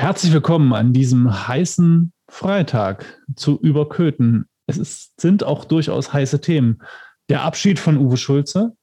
[0.00, 4.48] Herzlich willkommen an diesem heißen Freitag zu Überköten.
[4.66, 6.80] Es ist, sind auch durchaus heiße Themen.
[7.28, 8.74] Der Abschied von Uwe Schulze,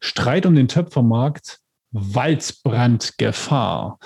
[0.00, 1.60] Streit um den Töpfermarkt,
[1.90, 3.98] Waldbrandgefahr.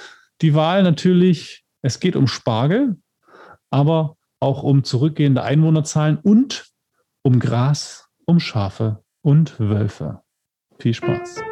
[0.42, 2.96] Die Wahl natürlich, es geht um Spargel,
[3.70, 6.66] aber auch um zurückgehende Einwohnerzahlen und
[7.22, 10.22] um Gras, um Schafe und Wölfe.
[10.80, 11.42] Viel Spaß.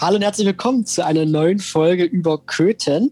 [0.00, 3.10] Hallo und herzlich willkommen zu einer neuen Folge über Köthen.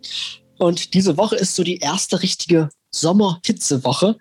[0.59, 4.17] Und diese Woche ist so die erste richtige Sommerhitzewoche.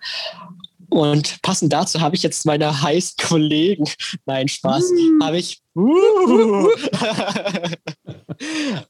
[0.90, 3.88] Und passend dazu habe ich jetzt meine heißen Kollegen,
[4.26, 5.24] nein, Spaß, mm.
[5.24, 6.70] habe ich, uh,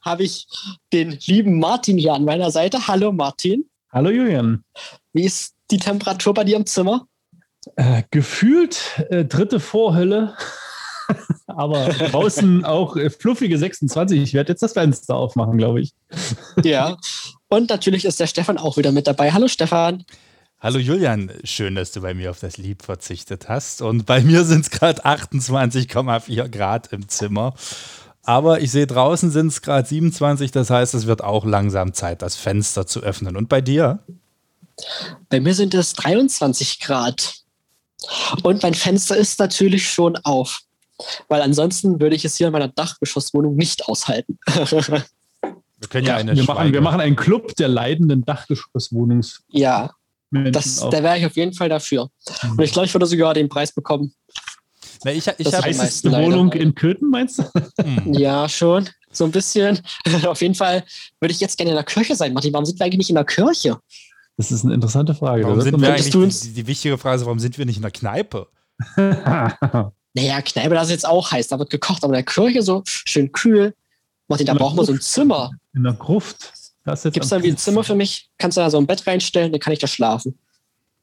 [0.00, 0.46] habe ich
[0.94, 2.86] den lieben Martin hier an meiner Seite.
[2.88, 3.68] Hallo Martin.
[3.92, 4.64] Hallo Julian.
[5.12, 7.06] Wie ist die Temperatur bei dir im Zimmer?
[7.74, 10.34] Äh, gefühlt äh, dritte Vorhölle.
[11.56, 14.20] Aber draußen auch äh, fluffige 26.
[14.20, 15.92] Ich werde jetzt das Fenster aufmachen, glaube ich.
[16.62, 16.96] Ja.
[17.48, 19.32] Und natürlich ist der Stefan auch wieder mit dabei.
[19.32, 20.04] Hallo Stefan.
[20.60, 23.82] Hallo Julian, schön, dass du bei mir auf das Lieb verzichtet hast.
[23.82, 27.54] Und bei mir sind es gerade 28,4 Grad im Zimmer.
[28.22, 32.22] Aber ich sehe draußen sind es gerade 27, das heißt, es wird auch langsam Zeit,
[32.22, 33.36] das Fenster zu öffnen.
[33.36, 34.00] Und bei dir?
[35.28, 37.34] Bei mir sind es 23 Grad.
[38.42, 40.65] Und mein Fenster ist natürlich schon auf.
[41.28, 44.38] Weil ansonsten würde ich es hier in meiner Dachgeschosswohnung nicht aushalten.
[45.78, 49.42] Wir können ja, eine wir machen, wir machen einen Club der leidenden Dachgeschosswohnungs.
[49.48, 49.90] Ja,
[50.30, 52.08] das, da wäre ich auf jeden Fall dafür.
[52.42, 52.50] Mhm.
[52.52, 54.14] Und ich glaube, ich würde sogar den Preis bekommen.
[55.04, 57.44] Na, ich ich habe die Wohnung in Köthen, meinst du?
[57.84, 58.14] Mhm.
[58.14, 58.88] Ja, schon.
[59.12, 59.80] So ein bisschen.
[60.26, 60.82] auf jeden Fall
[61.20, 62.32] würde ich jetzt gerne in der Kirche sein.
[62.32, 63.78] Martin, warum sind wir eigentlich nicht in der Kirche?
[64.36, 65.44] Das ist eine interessante Frage.
[65.44, 67.90] Warum sind wir eigentlich, die, die, wichtige Frage ist, warum sind wir nicht in der
[67.90, 68.48] Kneipe?
[70.16, 72.82] naja, Kneipe, das ist jetzt auch heiß, da wird gekocht, aber in der Kirche so
[72.86, 73.74] schön kühl.
[74.28, 75.50] Martin, da brauchen wir so ein Zimmer.
[75.74, 76.52] In der Gruft.
[76.84, 78.30] Gibt es da wie ein Zimmer für mich?
[78.38, 80.38] Kannst du da so ein Bett reinstellen, dann kann ich da schlafen.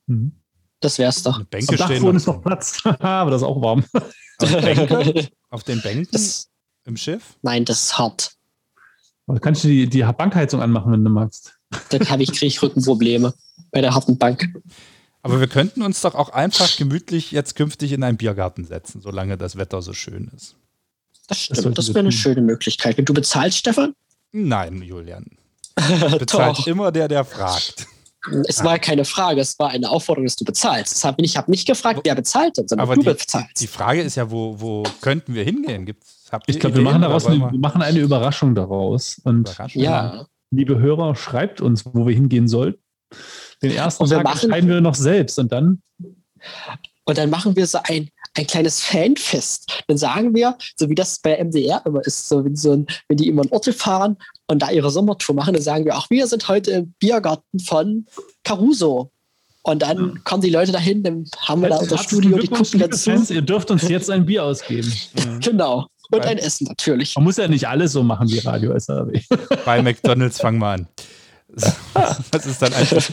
[0.08, 0.32] Mhm.
[0.80, 1.44] Das wär's doch.
[1.44, 3.86] Bänke Am Dachboden ist noch Platz, aber das ist auch warm.
[4.40, 5.30] Bänke?
[5.52, 6.50] Auf den Bänken das,
[6.86, 7.36] im Schiff?
[7.44, 8.32] Nein, das ist hart.
[9.28, 11.54] Aber kannst du die, die Bankheizung anmachen, wenn du magst.
[11.90, 13.34] Dann ich, kriege ich Rückenprobleme
[13.72, 14.50] bei der harten Bank.
[15.24, 19.38] Aber wir könnten uns doch auch einfach gemütlich jetzt künftig in einen Biergarten setzen, solange
[19.38, 20.56] das Wetter so schön ist.
[21.30, 22.98] Das stimmt, das, das wäre eine schöne Möglichkeit.
[22.98, 23.96] Wenn du bezahlst, Stefan?
[24.34, 25.26] Nein, Julian.
[26.20, 27.88] Bezahlt immer der, der fragt.
[28.48, 30.94] Es war keine Frage, es war eine Aufforderung, dass du bezahlst.
[30.94, 33.62] Deshalb ich habe nicht gefragt, wer bezahlt hat, sondern Aber du die, bezahlst.
[33.62, 35.86] Die Frage ist ja, wo, wo könnten wir hingehen?
[35.86, 39.22] Gibt's, ich glaube, wir, machen daraus eine, wir machen eine Überraschung daraus.
[39.24, 40.26] Und ja.
[40.52, 42.83] liebe Hörer, schreibt uns, wo wir hingehen sollten.
[43.62, 45.82] Den ersten Tag machen, entscheiden wir noch selbst und dann.
[47.06, 49.84] Und dann machen wir so ein, ein kleines Fanfest.
[49.88, 53.18] Dann sagen wir, so wie das bei MDR immer ist, so wenn, so ein, wenn
[53.18, 56.28] die immer in Orte fahren und da ihre Sommertour machen, dann sagen wir auch, wir
[56.28, 58.06] sind heute im Biergarten von
[58.44, 59.12] Caruso.
[59.66, 63.12] Und dann kommen die Leute dahin, dann haben wir da unser Studio, die gucken dazu.
[63.12, 64.92] Fans, ihr dürft uns jetzt ein Bier ausgeben.
[65.42, 65.88] genau.
[66.12, 67.16] Und ein Essen natürlich.
[67.16, 69.12] Man muss ja nicht alles so machen wie Radio SAW.
[69.66, 70.88] Bei McDonalds fangen wir an.
[72.32, 73.10] Das ist dann einfach.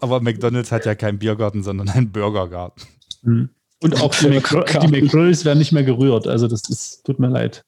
[0.00, 2.82] Aber McDonalds hat ja keinen Biergarten, sondern einen Burgergarten.
[3.22, 3.50] Mhm.
[3.82, 6.26] Und auch die, die McGrills werden nicht mehr gerührt.
[6.26, 7.64] Also das ist, tut mir leid.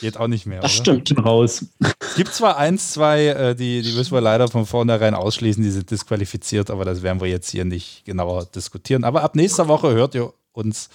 [0.00, 0.60] Geht auch nicht mehr.
[0.60, 0.80] Das oder?
[0.82, 1.08] stimmt.
[1.08, 1.64] Bin raus.
[2.00, 5.70] Es gibt zwar eins, zwei, äh, die, die müssen wir leider von vornherein ausschließen, die
[5.70, 9.04] sind disqualifiziert, aber das werden wir jetzt hier nicht genauer diskutieren.
[9.04, 10.90] Aber ab nächster Woche hört ihr uns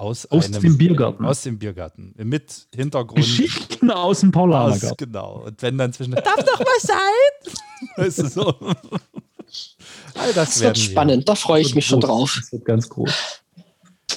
[0.00, 1.24] aus, aus einem, dem Biergarten.
[1.24, 2.14] Aus dem Biergarten.
[2.16, 3.16] Mit Hintergrund.
[3.16, 4.96] Geschichten aus dem Paulanergarten.
[4.96, 5.44] Genau.
[5.46, 6.12] Und wenn dann zwischen.
[6.12, 7.54] Darf doch was sein?
[7.96, 8.54] weißt du so.
[10.14, 11.90] All das, das wird spannend, da freue ich mich groß.
[11.90, 12.36] schon drauf.
[12.40, 13.12] Das wird ganz groß.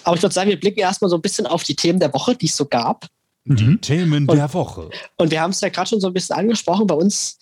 [0.05, 2.35] Aber ich würde sagen, wir blicken erstmal so ein bisschen auf die Themen der Woche,
[2.35, 3.07] die es so gab.
[3.45, 3.81] Die mhm.
[3.81, 4.89] Themen und, der Woche.
[5.17, 7.37] Und wir haben es ja gerade schon so ein bisschen angesprochen, bei uns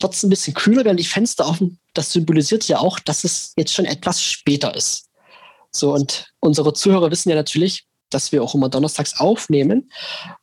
[0.00, 1.78] wird es ein bisschen kühler, wenn die Fenster offen.
[1.94, 5.06] Das symbolisiert ja auch, dass es jetzt schon etwas später ist.
[5.78, 9.90] So, und unsere Zuhörer wissen ja natürlich, dass wir auch immer donnerstags aufnehmen.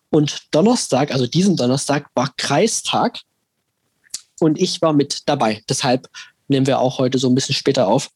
[0.09, 3.19] Und Donnerstag, also diesen Donnerstag, war Kreistag.
[4.39, 5.63] Und ich war mit dabei.
[5.69, 6.07] Deshalb
[6.47, 8.09] nehmen wir auch heute so ein bisschen später auf.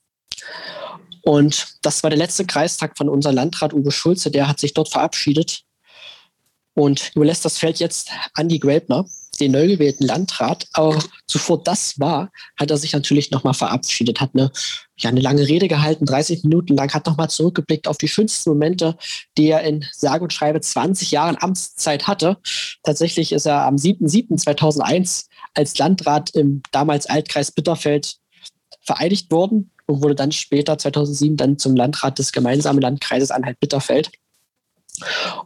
[1.21, 4.31] Und das war der letzte Kreistag von unserem Landrat Uwe Schulze.
[4.31, 5.63] Der hat sich dort verabschiedet
[6.73, 9.05] und überlässt das Feld jetzt an die Grabner.
[9.39, 10.67] den neu gewählten Landrat.
[10.73, 14.51] Aber zuvor das war, hat er sich natürlich nochmal verabschiedet, hat eine,
[14.97, 18.97] ja, eine lange Rede gehalten, 30 Minuten lang, hat nochmal zurückgeblickt auf die schönsten Momente,
[19.37, 22.37] die er in sage und schreibe 20 Jahren Amtszeit hatte.
[22.83, 28.17] Tatsächlich ist er am 7.7.2001 als Landrat im damals Altkreis Bitterfeld
[28.81, 34.11] vereidigt worden und wurde dann später 2007 dann zum Landrat des gemeinsamen Landkreises Anhalt-Bitterfeld.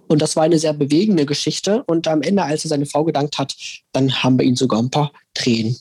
[0.08, 1.84] Und das war eine sehr bewegende Geschichte.
[1.84, 3.56] Und am Ende, als er seine Frau gedankt hat,
[3.92, 5.76] dann haben wir ihn sogar ein paar Tränen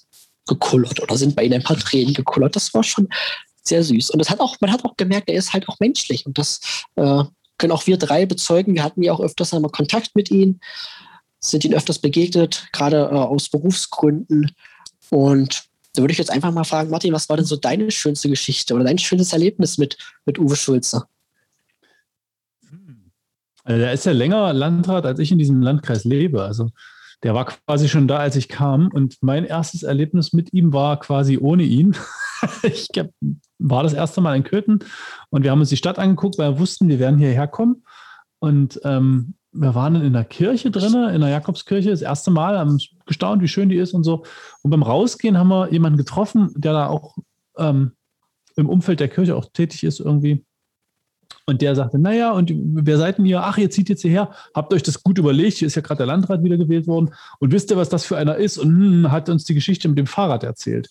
[0.47, 2.57] gekullert oder sind bei ihm ein paar Tränen gekullert.
[2.57, 3.09] Das war schon
[3.71, 4.11] sehr süß.
[4.11, 6.27] Und das hat auch, man hat auch gemerkt, er ist halt auch menschlich.
[6.27, 6.61] Und das
[6.97, 7.25] äh,
[7.57, 8.75] können auch wir drei bezeugen.
[8.75, 10.61] Wir hatten ja auch öfters einmal Kontakt mit ihm,
[11.41, 14.53] sind ihm öfters begegnet, gerade äh, aus Berufsgründen.
[15.09, 15.65] Und
[15.95, 18.75] da würde ich jetzt einfach mal fragen, Martin, was war denn so deine schönste Geschichte
[18.75, 19.97] oder dein schönstes Erlebnis mit,
[20.27, 21.05] mit Uwe Schulze?
[23.65, 26.43] Also der ist ja länger Landrat, als ich in diesem Landkreis lebe.
[26.43, 26.71] Also
[27.23, 28.89] der war quasi schon da, als ich kam.
[28.89, 31.97] Und mein erstes Erlebnis mit ihm war quasi ohne ihn.
[32.63, 32.89] ich
[33.61, 34.81] war das erste Mal in Köthen
[35.31, 37.85] und wir haben uns die Stadt angeguckt, weil wir wussten, wir werden hierher kommen.
[38.41, 42.81] Und ähm, wir waren in der Kirche drin, in der Jakobskirche, das erste Mal, haben
[43.07, 44.25] gestaunt, wie schön die ist und so.
[44.63, 47.17] Und beim Rausgehen haben wir jemanden getroffen, der da auch
[47.59, 47.93] ähm,
[48.57, 50.45] im Umfeld der Kirche auch tätig ist irgendwie.
[51.51, 53.43] Und der sagte, naja, und wer seid denn ihr?
[53.43, 56.07] Ach, ihr zieht jetzt hierher, habt euch das gut überlegt, hier ist ja gerade der
[56.07, 57.11] Landrat wiedergewählt worden
[57.41, 58.57] und wisst ihr, was das für einer ist?
[58.57, 60.91] Und hm, hat uns die Geschichte mit dem Fahrrad erzählt.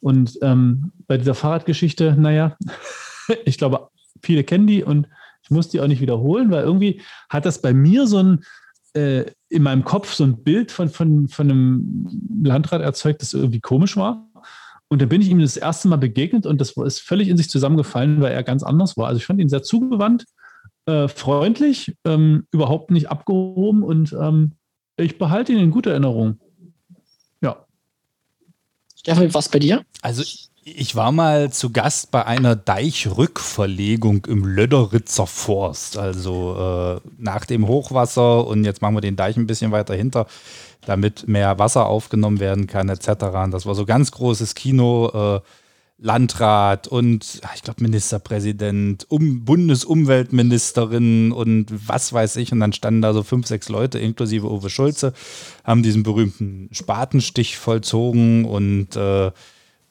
[0.00, 2.56] Und ähm, bei dieser Fahrradgeschichte, naja,
[3.44, 3.90] ich glaube,
[4.20, 5.06] viele kennen die und
[5.44, 8.44] ich muss die auch nicht wiederholen, weil irgendwie hat das bei mir so ein,
[8.94, 12.08] äh, in meinem Kopf so ein Bild von, von, von einem
[12.42, 14.26] Landrat erzeugt, das irgendwie komisch war.
[14.92, 17.48] Und dann bin ich ihm das erste Mal begegnet und das ist völlig in sich
[17.48, 19.06] zusammengefallen, weil er ganz anders war.
[19.06, 20.26] Also ich fand ihn sehr zugewandt,
[20.84, 24.52] äh, freundlich, ähm, überhaupt nicht abgehoben und ähm,
[24.98, 26.38] ich behalte ihn in guter Erinnerung.
[27.40, 27.64] Ja.
[28.94, 29.82] Stefan, was bei dir?
[30.02, 30.24] Also
[30.62, 35.96] ich war mal zu Gast bei einer Deichrückverlegung im Löderitzer Forst.
[35.96, 40.26] Also äh, nach dem Hochwasser und jetzt machen wir den Deich ein bisschen weiter hinter
[40.86, 43.08] damit mehr Wasser aufgenommen werden kann, etc.
[43.44, 45.38] Und das war so ganz großes Kino.
[45.38, 45.40] Äh,
[46.02, 52.50] Landrat und ich glaube Ministerpräsident, um, Bundesumweltministerin und was weiß ich.
[52.50, 55.12] Und dann standen da so fünf, sechs Leute, inklusive Uwe Schulze,
[55.62, 59.30] haben diesen berühmten Spatenstich vollzogen und äh,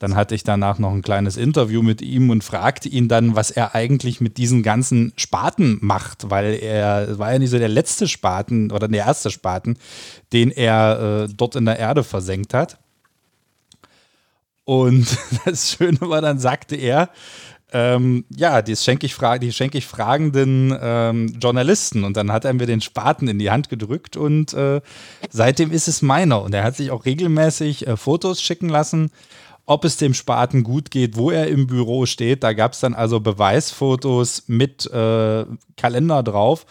[0.02, 3.52] dann hatte ich danach noch ein kleines Interview mit ihm und fragte ihn dann, was
[3.52, 8.08] er eigentlich mit diesen ganzen Spaten macht, weil er war ja nicht so der letzte
[8.08, 9.78] Spaten oder der erste Spaten,
[10.32, 12.80] den er äh, dort in der Erde versenkt hat.
[14.64, 15.06] Und
[15.44, 17.08] das Schöne war, dann sagte er,
[17.72, 22.02] ähm, ja, die schenke ich, die schenke ich fragenden ähm, Journalisten.
[22.02, 24.80] Und dann hat er mir den Spaten in die Hand gedrückt und äh,
[25.30, 26.42] seitdem ist es meiner.
[26.42, 29.12] Und er hat sich auch regelmäßig äh, Fotos schicken lassen
[29.66, 32.42] ob es dem Spaten gut geht, wo er im Büro steht.
[32.42, 35.44] Da gab es dann also Beweisfotos mit äh,
[35.76, 36.66] Kalender drauf,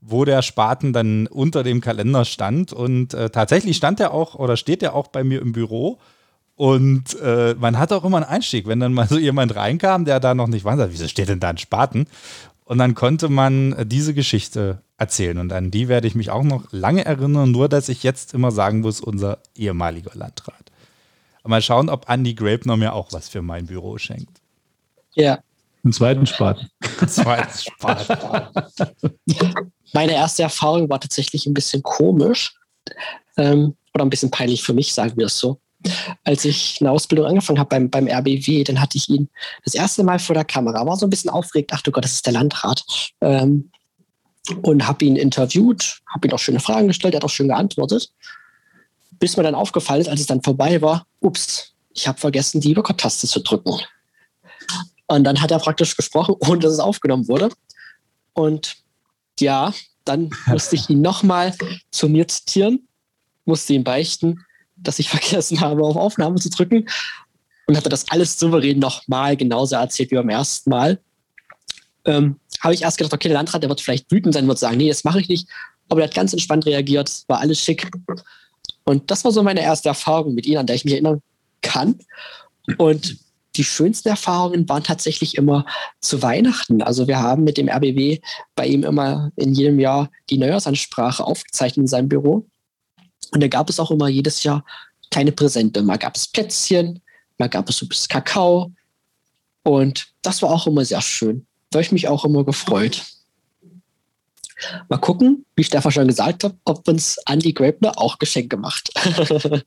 [0.00, 2.72] wo der Spaten dann unter dem Kalender stand.
[2.72, 5.98] Und äh, tatsächlich stand er auch oder steht er auch bei mir im Büro.
[6.54, 10.18] Und äh, man hat auch immer einen Einstieg, wenn dann mal so jemand reinkam, der
[10.18, 12.06] da noch nicht weiß, wieso steht denn da ein Spaten?
[12.64, 15.38] Und dann konnte man äh, diese Geschichte erzählen.
[15.38, 18.50] Und an die werde ich mich auch noch lange erinnern, nur dass ich jetzt immer
[18.50, 20.72] sagen muss, unser ehemaliger Landrat.
[21.44, 24.40] Mal schauen, ob Andy Grabner mir auch was für mein Büro schenkt.
[25.14, 25.38] Ja.
[25.84, 26.68] Einen zweiten Spaten.
[27.06, 28.52] Zweiten Spaten.
[29.92, 32.54] Meine erste Erfahrung war tatsächlich ein bisschen komisch
[33.36, 35.60] ähm, oder ein bisschen peinlich für mich, sagen wir es so.
[36.24, 39.28] Als ich eine Ausbildung angefangen habe beim, beim RBW, dann hatte ich ihn
[39.64, 42.14] das erste Mal vor der Kamera, war so ein bisschen aufgeregt, ach du Gott, das
[42.14, 42.84] ist der Landrat.
[43.20, 43.70] Ähm,
[44.62, 48.10] und habe ihn interviewt, habe ihn auch schöne Fragen gestellt, er hat auch schön geantwortet
[49.18, 52.72] bis mir dann aufgefallen ist, als es dann vorbei war, ups, ich habe vergessen, die
[52.72, 53.74] Überkopftaste zu drücken.
[55.06, 57.50] Und dann hat er praktisch gesprochen, ohne dass es aufgenommen wurde.
[58.34, 58.76] Und
[59.40, 59.72] ja,
[60.04, 61.54] dann musste ich ihn nochmal
[61.90, 62.86] zu mir zitieren,
[63.44, 64.44] musste ihm beichten,
[64.76, 66.88] dass ich vergessen habe, auf Aufnahme zu drücken.
[67.66, 70.98] Und hatte das alles souverän nochmal genauso erzählt wie beim ersten Mal.
[72.06, 74.78] Ähm, habe ich erst gedacht, okay, der Landrat, der wird vielleicht wütend sein, wird sagen,
[74.78, 75.48] nee, das mache ich nicht.
[75.90, 77.90] Aber der hat ganz entspannt reagiert, war alles schick.
[78.88, 81.20] Und das war so meine erste Erfahrung mit ihnen, an der ich mich erinnern
[81.60, 81.98] kann.
[82.78, 83.18] Und
[83.56, 85.66] die schönsten Erfahrungen waren tatsächlich immer
[86.00, 86.80] zu Weihnachten.
[86.80, 88.18] Also wir haben mit dem RBW
[88.54, 92.46] bei ihm immer in jedem Jahr die Neujahrsansprache aufgezeichnet in seinem Büro.
[93.32, 94.64] Und da gab es auch immer jedes Jahr
[95.10, 95.82] kleine Präsente.
[95.82, 97.02] Mal gab es Plätzchen,
[97.36, 98.72] mal gab es so bisschen Kakao.
[99.64, 101.46] Und das war auch immer sehr schön.
[101.68, 103.04] Da habe ich mich auch immer gefreut.
[104.88, 108.90] Mal gucken, wie Stefan schon gesagt hat, ob uns Andy Grabner auch Geschenke macht.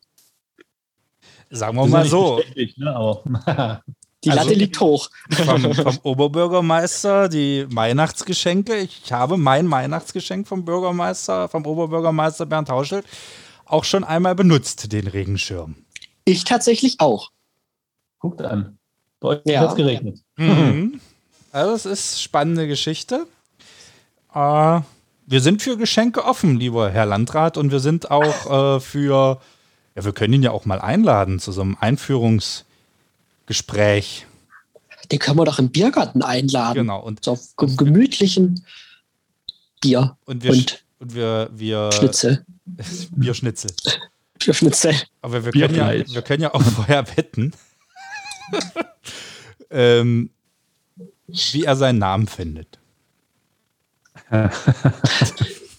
[1.50, 2.42] Sagen wir mal so.
[2.78, 3.24] Ne, aber
[4.24, 5.10] Die Also- Latte liegt hoch.
[5.32, 8.78] Vom, vom Oberbürgermeister die Weihnachtsgeschenke.
[8.78, 13.04] Ich habe mein Weihnachtsgeschenk vom Bürgermeister, vom Oberbürgermeister Bernd Hauschel
[13.66, 15.76] auch schon einmal benutzt, den Regenschirm.
[16.26, 17.32] Ich tatsächlich auch.
[18.20, 18.78] Guckt an.
[19.20, 19.62] Bei euch Ja.
[19.62, 20.20] hat es geregnet.
[20.38, 21.00] Mhm.
[21.54, 23.28] Also es ist spannende Geschichte.
[24.34, 24.82] Äh,
[25.28, 29.40] wir sind für Geschenke offen, lieber Herr Landrat, und wir sind auch äh, für,
[29.96, 34.26] ja, wir können ihn ja auch mal einladen zu so einem Einführungsgespräch.
[35.12, 36.76] Den können wir doch im Biergarten einladen.
[36.76, 37.00] Genau.
[37.02, 38.66] Und, So auf ge- gemütlichen
[39.82, 42.46] Bier und wir, und und wir, wir Schnitzel.
[43.16, 43.72] Bierschnitzel.
[44.40, 44.96] Für Schnitzel.
[45.22, 47.52] Aber wir können, ja, wir können ja auch vorher wetten,
[49.70, 50.30] ähm,
[51.28, 52.80] wie er seinen Namen findet.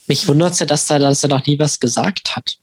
[0.06, 2.58] Mich wundert es ja, dass er, dass er noch nie was gesagt hat.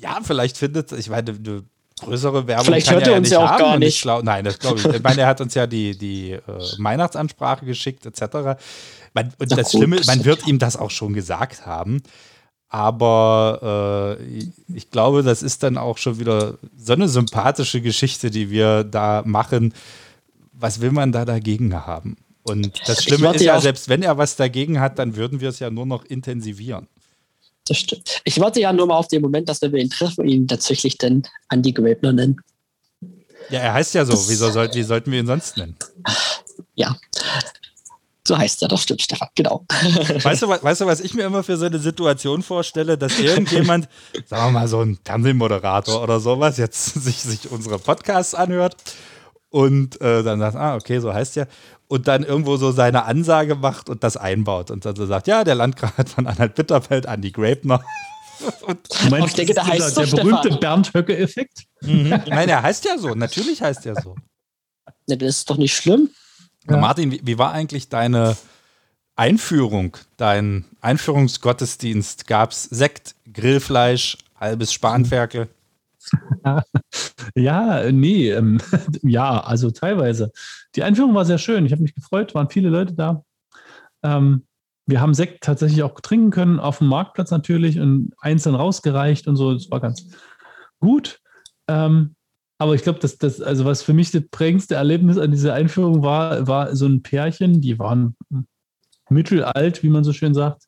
[0.00, 1.62] Ja, vielleicht findet, ich meine, eine
[2.00, 3.58] größere Werbung Vielleicht kann hört er er ja uns nicht ja auch haben.
[3.58, 3.96] gar nicht.
[3.96, 4.84] Ich glaub, nein, das glaube ich.
[4.86, 6.40] Ich meine, er hat uns ja die, die äh,
[6.78, 8.58] Weihnachtsansprache geschickt, etc.
[9.14, 12.02] Man, und Na das gut, Schlimme, das man wird ihm das auch schon gesagt haben.
[12.68, 14.42] Aber äh,
[14.74, 19.22] ich glaube, das ist dann auch schon wieder so eine sympathische Geschichte, die wir da
[19.26, 19.74] machen.
[20.52, 22.16] Was will man da dagegen haben?
[22.50, 25.58] Und das Schlimme ist ja selbst wenn er was dagegen hat, dann würden wir es
[25.58, 26.88] ja nur noch intensivieren.
[27.66, 28.20] Das stimmt.
[28.24, 30.98] Ich warte ja nur mal auf den Moment, dass wenn wir ihn treffen, ihn tatsächlich
[30.98, 32.40] dann Andy Grabner nennen.
[33.50, 34.12] Ja, er heißt ja so.
[34.28, 35.76] Wieso soll, wie sollten wir ihn sonst nennen?
[36.74, 36.96] Ja.
[38.26, 39.64] So heißt er, das stimmt, Stefan, genau.
[40.22, 43.88] Weißt du, weißt du, was ich mir immer für so eine Situation vorstelle, dass irgendjemand,
[44.26, 48.76] sagen wir mal, so ein Fernsehmoderator oder sowas, jetzt sich, sich unsere Podcasts anhört
[49.50, 51.46] und äh, dann sagt, ah, okay, so heißt ja,
[51.88, 55.44] und dann irgendwo so seine Ansage macht und das einbaut und dann so sagt, ja,
[55.44, 57.82] der Landgraf von Anhalt-Bitterfeld, Andi Grabner.
[58.40, 60.60] Du meinst, ich denke, das da heißt dieser, der berühmte Stefan.
[60.60, 61.64] Bernd Höcke-Effekt.
[61.82, 64.14] Nein, er heißt ja so, natürlich heißt er so.
[65.06, 66.10] Ne, das ist doch nicht schlimm.
[66.68, 66.76] Ja.
[66.76, 68.36] Martin, wie, wie war eigentlich deine
[69.16, 72.26] Einführung, dein Einführungsgottesdienst?
[72.26, 75.48] Gab es Sekt, Grillfleisch, halbes Spanferkel?
[77.34, 78.58] Ja, nee, ähm,
[79.02, 80.32] ja, also teilweise.
[80.74, 81.66] Die Einführung war sehr schön.
[81.66, 83.24] Ich habe mich gefreut, waren viele Leute da.
[84.02, 84.46] Ähm,
[84.86, 89.36] wir haben Sekt tatsächlich auch trinken können, auf dem Marktplatz natürlich und einzeln rausgereicht und
[89.36, 89.52] so.
[89.52, 90.08] Das war ganz
[90.80, 91.20] gut.
[91.68, 92.16] Ähm,
[92.58, 96.02] aber ich glaube, dass das, also was für mich das prägendste Erlebnis an dieser Einführung
[96.02, 98.16] war, war so ein Pärchen, die waren
[99.08, 100.64] mittelalt, wie man so schön sagt.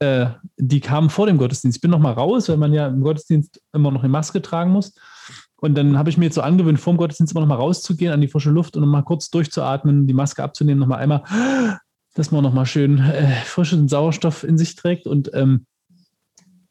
[0.00, 0.26] Äh,
[0.56, 1.76] die kamen vor dem Gottesdienst.
[1.76, 4.70] Ich bin noch mal raus, weil man ja im Gottesdienst immer noch eine Maske tragen
[4.70, 4.94] muss.
[5.60, 8.12] Und dann habe ich mir jetzt so angewöhnt, vor dem Gottesdienst immer noch mal rauszugehen
[8.12, 11.24] an die frische Luft und mal kurz durchzuatmen, die Maske abzunehmen, noch mal einmal,
[12.14, 15.06] dass man noch mal schön äh, frischen Sauerstoff in sich trägt.
[15.06, 15.66] Und ähm,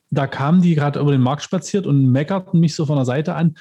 [0.10, 3.36] da kamen die gerade über den Markt spaziert und meckerten mich so von der Seite
[3.36, 3.56] an.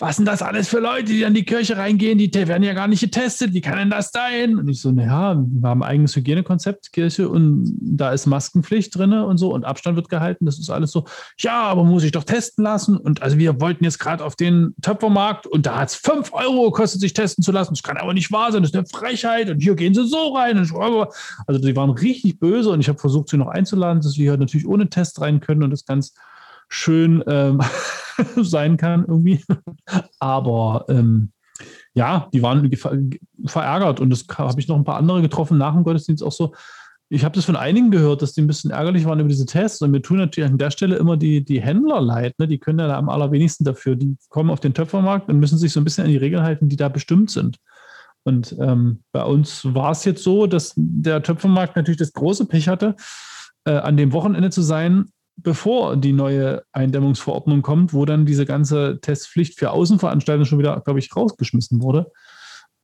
[0.00, 2.18] Was sind das alles für Leute, die an die Kirche reingehen?
[2.18, 3.52] Die werden ja gar nicht getestet.
[3.52, 4.56] Wie kann denn das sein?
[4.56, 9.12] Und ich so, naja, wir haben ein eigenes Hygienekonzept, Kirche, und da ist Maskenpflicht drin
[9.12, 10.46] und so und Abstand wird gehalten.
[10.46, 11.04] Das ist alles so,
[11.40, 12.96] ja, aber muss ich doch testen lassen.
[12.96, 16.70] Und also wir wollten jetzt gerade auf den Töpfermarkt und da hat es 5 Euro
[16.70, 17.74] gekostet, sich testen zu lassen.
[17.74, 19.50] Das kann aber nicht wahr sein, das ist eine Frechheit.
[19.50, 20.58] Und hier gehen sie so rein.
[20.58, 24.38] Also die waren richtig böse und ich habe versucht, sie noch einzuladen, dass wir halt
[24.40, 26.14] natürlich ohne Test rein können und das ganz
[26.68, 27.60] schön ähm,
[28.36, 29.44] sein kann irgendwie.
[30.18, 31.32] Aber ähm,
[31.94, 32.70] ja, die waren
[33.46, 36.54] verärgert und das habe ich noch ein paar andere getroffen nach dem Gottesdienst auch so.
[37.10, 39.80] Ich habe das von einigen gehört, dass die ein bisschen ärgerlich waren über diese Tests
[39.80, 42.34] und mir tun natürlich an der Stelle immer die, die Händler leid.
[42.38, 42.46] Ne?
[42.46, 43.96] Die können ja da am allerwenigsten dafür.
[43.96, 46.68] Die kommen auf den Töpfermarkt und müssen sich so ein bisschen an die Regeln halten,
[46.68, 47.56] die da bestimmt sind.
[48.24, 52.68] Und ähm, bei uns war es jetzt so, dass der Töpfermarkt natürlich das große Pech
[52.68, 52.94] hatte,
[53.64, 55.06] äh, an dem Wochenende zu sein,
[55.38, 60.98] bevor die neue Eindämmungsverordnung kommt, wo dann diese ganze Testpflicht für Außenveranstaltungen schon wieder, glaube
[60.98, 62.10] ich, rausgeschmissen wurde.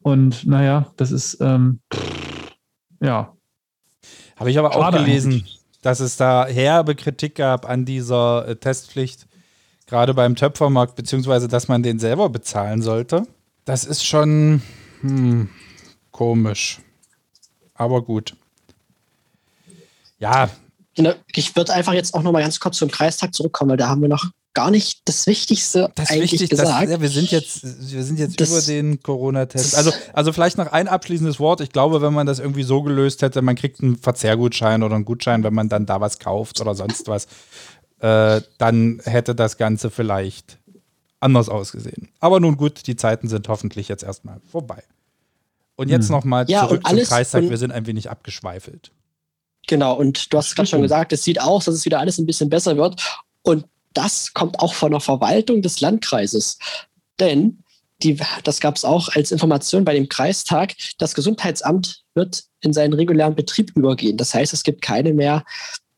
[0.03, 1.81] Und naja, das ist, ähm,
[3.01, 3.33] ja,
[4.37, 5.61] Habe ich aber auch Schade gelesen, eigentlich.
[5.83, 9.27] dass es da herbe Kritik gab an dieser äh, Testpflicht,
[9.87, 13.27] gerade beim Töpfermarkt, beziehungsweise dass man den selber bezahlen sollte.
[13.65, 14.63] Das ist schon
[15.01, 15.49] hm,
[16.11, 16.81] komisch.
[17.75, 18.37] Aber gut.
[20.19, 20.49] Ja,
[20.97, 23.89] Genau, Ich würde einfach jetzt auch noch mal ganz kurz zum Kreistag zurückkommen, weil da
[23.89, 26.89] haben wir noch gar nicht das Wichtigste das eigentlich wichtig, gesagt.
[26.89, 29.73] ja, wir sind jetzt, wir sind jetzt Das- über den Corona-Test.
[29.73, 31.61] das- Also, also vielleicht noch ein abschließendes Wort.
[31.61, 35.05] Ich glaube, wenn man das irgendwie so gelöst hätte, man kriegt einen Verzehrgutschein oder einen
[35.05, 37.27] Gutschein, wenn man dann da was kauft oder sonst was,
[37.99, 40.59] äh, dann hätte das Ganze vielleicht
[41.19, 42.11] anders ausgesehen.
[42.21, 44.85] Aber nun gut, die Zeiten sind hoffentlich jetzt erstmal vorbei.
[45.75, 46.13] Und jetzt Hm.
[46.17, 47.43] nochmal Ja, zurück zum Kreistag.
[47.51, 48.93] Wir sind ein wenig abgeschweifelt.
[49.67, 52.27] Genau, und du hast gerade schon gesagt, es sieht aus, dass es wieder alles ein
[52.27, 53.01] bisschen besser wird.
[53.43, 56.59] Und das kommt auch von der Verwaltung des Landkreises.
[57.19, 57.63] Denn
[58.03, 62.93] die, das gab es auch als Information bei dem Kreistag, das Gesundheitsamt wird in seinen
[62.93, 64.17] regulären Betrieb übergehen.
[64.17, 65.45] Das heißt, es gibt keine mehr,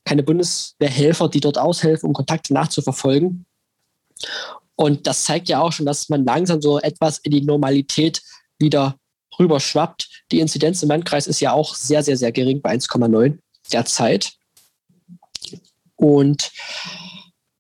[0.05, 3.47] keine Bundeswehrhelfer, die dort aushelfen, um Kontakte nachzuverfolgen.
[4.77, 8.23] Und das zeigt ja auch schon, dass man langsam so etwas in die Normalität
[8.59, 8.97] wieder
[9.39, 10.25] rüberschwappt.
[10.33, 13.39] Die Inzidenz im Landkreis ist ja auch sehr, sehr, sehr gering bei 1,9
[13.73, 14.33] derzeit.
[15.97, 16.53] Und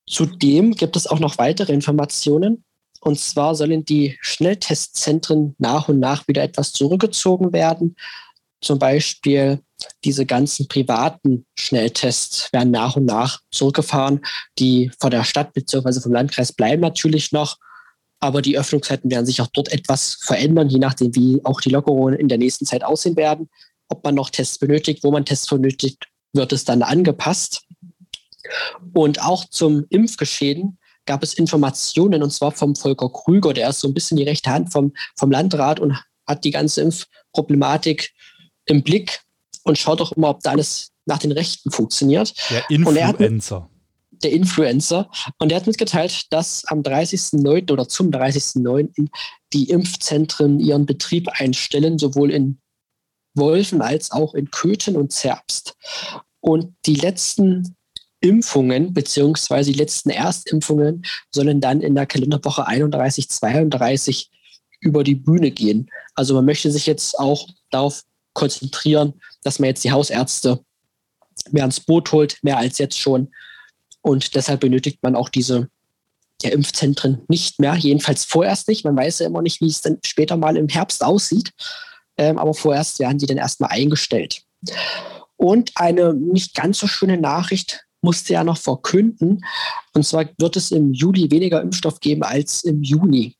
[0.08, 2.64] zudem gibt es auch noch weitere Informationen.
[3.00, 7.96] Und zwar sollen die Schnelltestzentren nach und nach wieder etwas zurückgezogen werden.
[8.60, 9.60] Zum Beispiel
[10.04, 14.24] diese ganzen privaten Schnelltests werden nach und nach zurückgefahren.
[14.58, 16.00] Die von der Stadt bzw.
[16.00, 17.58] vom Landkreis bleiben natürlich noch.
[18.18, 22.14] Aber die Öffnungszeiten werden sich auch dort etwas verändern, je nachdem, wie auch die Lockerungen
[22.14, 23.50] in der nächsten Zeit aussehen werden
[23.88, 27.64] ob man noch Tests benötigt, wo man Tests benötigt, wird es dann angepasst.
[28.92, 33.88] Und auch zum Impfgeschehen gab es Informationen, und zwar vom Volker Krüger, der ist so
[33.88, 38.12] ein bisschen die rechte Hand vom, vom Landrat und hat die ganze Impfproblematik
[38.66, 39.20] im Blick
[39.62, 42.34] und schaut auch immer, ob da alles nach den Rechten funktioniert.
[42.50, 43.70] Der Influencer.
[44.10, 45.10] der Influencer.
[45.38, 47.70] Und er hat mitgeteilt, dass am 30.09.
[47.70, 49.08] oder zum 30.09.
[49.52, 52.60] die Impfzentren ihren Betrieb einstellen, sowohl in
[53.36, 55.76] Wolfen als auch in Köthen und Zerbst.
[56.40, 57.76] Und die letzten
[58.20, 64.30] Impfungen beziehungsweise die letzten Erstimpfungen sollen dann in der Kalenderwoche 31, 32
[64.80, 65.90] über die Bühne gehen.
[66.14, 68.02] Also man möchte sich jetzt auch darauf
[68.32, 70.60] konzentrieren, dass man jetzt die Hausärzte
[71.50, 73.32] mehr ans Boot holt, mehr als jetzt schon.
[74.00, 75.68] Und deshalb benötigt man auch diese
[76.42, 78.84] ja, Impfzentren nicht mehr, jedenfalls vorerst nicht.
[78.84, 81.52] Man weiß ja immer nicht, wie es dann später mal im Herbst aussieht
[82.18, 84.42] ähm, aber vorerst werden die dann erstmal eingestellt.
[85.36, 89.44] Und eine nicht ganz so schöne Nachricht musste ja noch verkünden.
[89.92, 93.36] Und zwar wird es im Juli weniger Impfstoff geben als im Juni.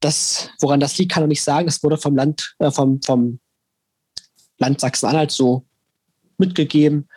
[0.00, 1.66] Das, woran das liegt, kann er nicht sagen.
[1.66, 3.40] Das wurde vom Land, äh, vom, vom
[4.58, 5.66] Land Sachsen-Anhalt so
[6.36, 7.08] mitgegeben.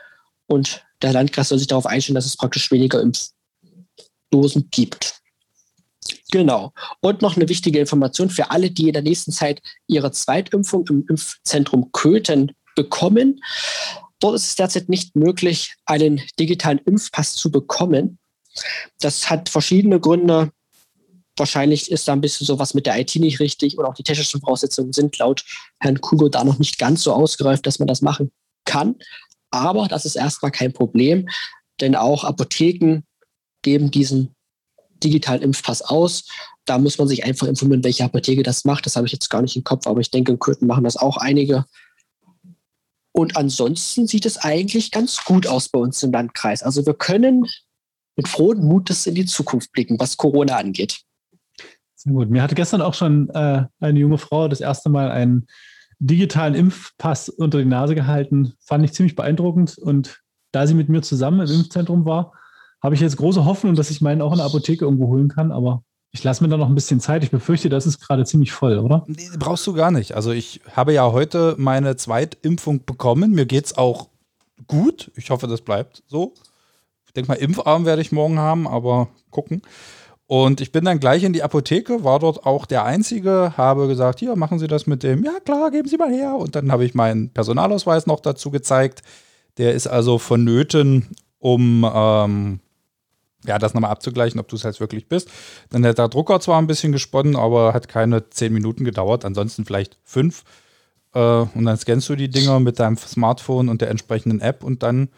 [0.48, 5.21] Und der Landkreis soll sich darauf einstellen, dass es praktisch weniger Impfdosen gibt.
[6.32, 6.72] Genau.
[7.02, 11.06] Und noch eine wichtige Information für alle, die in der nächsten Zeit ihre Zweitimpfung im
[11.08, 13.44] Impfzentrum Köthen bekommen.
[14.20, 18.18] Dort ist es derzeit nicht möglich, einen digitalen Impfpass zu bekommen.
[19.00, 20.52] Das hat verschiedene Gründe.
[21.36, 24.42] Wahrscheinlich ist da ein bisschen sowas mit der IT nicht richtig oder auch die technischen
[24.42, 25.44] Voraussetzungen sind laut
[25.80, 28.32] Herrn Kugo da noch nicht ganz so ausgereift, dass man das machen
[28.66, 28.96] kann.
[29.50, 31.28] Aber das ist erstmal kein Problem,
[31.82, 33.02] denn auch Apotheken
[33.64, 34.36] geben diesen
[35.04, 36.28] digitalen Impfpass aus.
[36.66, 38.86] Da muss man sich einfach informieren, welche Apotheke das macht.
[38.86, 40.98] Das habe ich jetzt gar nicht im Kopf, aber ich denke, in Kürten machen das
[40.98, 41.66] auch einige.
[43.14, 46.64] Und ansonsten sieht es eigentlich ganz gut aus bei uns im Landkreis.
[46.64, 47.46] Also wir können
[48.16, 51.02] mit frohen Mutes in die Zukunft blicken, was Corona angeht.
[51.96, 52.30] Sehr gut.
[52.30, 55.48] Mir hatte gestern auch schon äh, eine junge Frau das erste Mal einen
[56.00, 58.54] digitalen Impfpass unter die Nase gehalten.
[58.60, 59.78] Fand ich ziemlich beeindruckend.
[59.78, 62.34] Und da sie mit mir zusammen im Impfzentrum war,
[62.82, 65.52] habe ich jetzt große Hoffnung, dass ich meinen auch in der Apotheke irgendwo holen kann,
[65.52, 67.24] aber ich lasse mir da noch ein bisschen Zeit.
[67.24, 69.06] Ich befürchte, das ist gerade ziemlich voll, oder?
[69.08, 70.14] Nee, brauchst du gar nicht.
[70.14, 73.32] Also ich habe ja heute meine Zweitimpfung bekommen.
[73.32, 74.10] Mir geht es auch
[74.68, 75.12] gut.
[75.16, 76.34] Ich hoffe, das bleibt so.
[77.06, 79.62] Ich denke mal, Impfarm werde ich morgen haben, aber gucken.
[80.28, 84.20] Und ich bin dann gleich in die Apotheke, war dort auch der Einzige, habe gesagt,
[84.20, 86.36] hier, machen Sie das mit dem, ja klar, geben Sie mal her.
[86.36, 89.02] Und dann habe ich meinen Personalausweis noch dazu gezeigt.
[89.58, 92.60] Der ist also vonnöten, um ähm,
[93.46, 95.30] ja, das nochmal abzugleichen, ob du es halt wirklich bist.
[95.70, 99.66] Dann hat der Drucker zwar ein bisschen gesponnen, aber hat keine zehn Minuten gedauert, ansonsten
[99.66, 100.44] vielleicht fünf.
[101.14, 104.84] Äh, und dann scannst du die Dinger mit deinem Smartphone und der entsprechenden App und
[104.84, 105.10] dann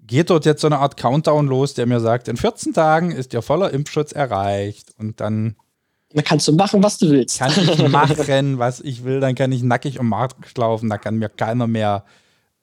[0.00, 3.32] geht dort jetzt so eine Art Countdown los, der mir sagt, in 14 Tagen ist
[3.32, 5.56] dir voller Impfschutz erreicht und dann
[6.12, 7.38] dann kannst du machen, was du willst.
[7.38, 11.16] Kann ich machen, was ich will, dann kann ich nackig um Markt laufen, da kann
[11.16, 12.04] mir keiner mehr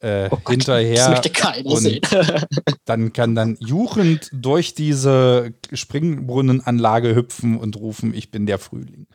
[0.04, 0.96] äh, oh Gott, hinterher.
[0.96, 2.02] Das möchte keiner und sehen.
[2.86, 9.08] dann kann dann juchend durch diese Springbrunnenanlage hüpfen und rufen, ich bin der Frühling.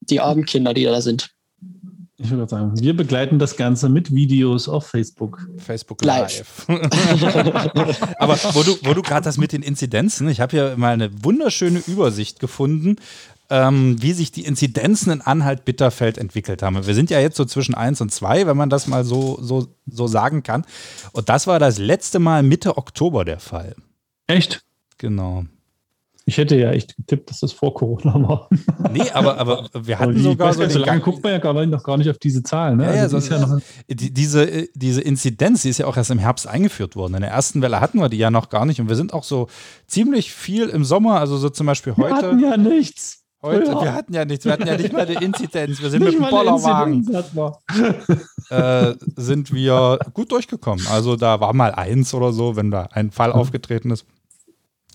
[0.00, 1.30] Die armen Kinder, die da sind.
[2.18, 5.50] Ich würde sagen, wir begleiten das Ganze mit Videos auf Facebook.
[5.58, 6.66] Facebook Live.
[8.18, 11.10] Aber wo du, wo du gerade das mit den Inzidenzen, ich habe hier mal eine
[11.22, 12.96] wunderschöne Übersicht gefunden,
[13.50, 16.86] ähm, wie sich die Inzidenzen in Anhalt-Bitterfeld entwickelt haben.
[16.86, 19.68] Wir sind ja jetzt so zwischen 1 und 2, wenn man das mal so, so,
[19.86, 20.64] so sagen kann.
[21.12, 23.74] Und das war das letzte Mal Mitte Oktober der Fall.
[24.26, 24.64] Echt?
[24.98, 25.44] Genau.
[26.28, 28.48] Ich hätte ja echt getippt, dass das vor Corona war.
[28.92, 30.66] Nee, aber, aber wir hatten die, sogar so.
[30.68, 32.78] So lange guckt man ja gar nicht, noch gar nicht auf diese Zahlen.
[32.78, 32.96] Ne?
[32.96, 36.18] Ja, also ja, so, ja die, diese, diese Inzidenz, die ist ja auch erst im
[36.18, 37.14] Herbst eingeführt worden.
[37.14, 38.80] In der ersten Welle hatten wir die ja noch gar nicht.
[38.80, 39.48] Und wir sind auch so
[39.86, 42.08] ziemlich viel im Sommer, also so zum Beispiel heute.
[42.08, 43.25] Wir hatten ja nichts.
[43.46, 43.80] Heute, ja.
[43.80, 45.80] wir hatten ja nichts, wir hatten ja nicht mal die Inzidenz.
[45.80, 47.06] Wir sind nicht mit dem Bollerwagen.
[48.48, 50.86] Äh, sind wir gut durchgekommen.
[50.88, 54.04] Also da war mal eins oder so, wenn da ein Fall aufgetreten ist.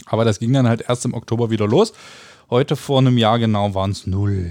[0.05, 1.93] Aber das ging dann halt erst im Oktober wieder los.
[2.49, 4.49] Heute vor einem Jahr genau waren es null.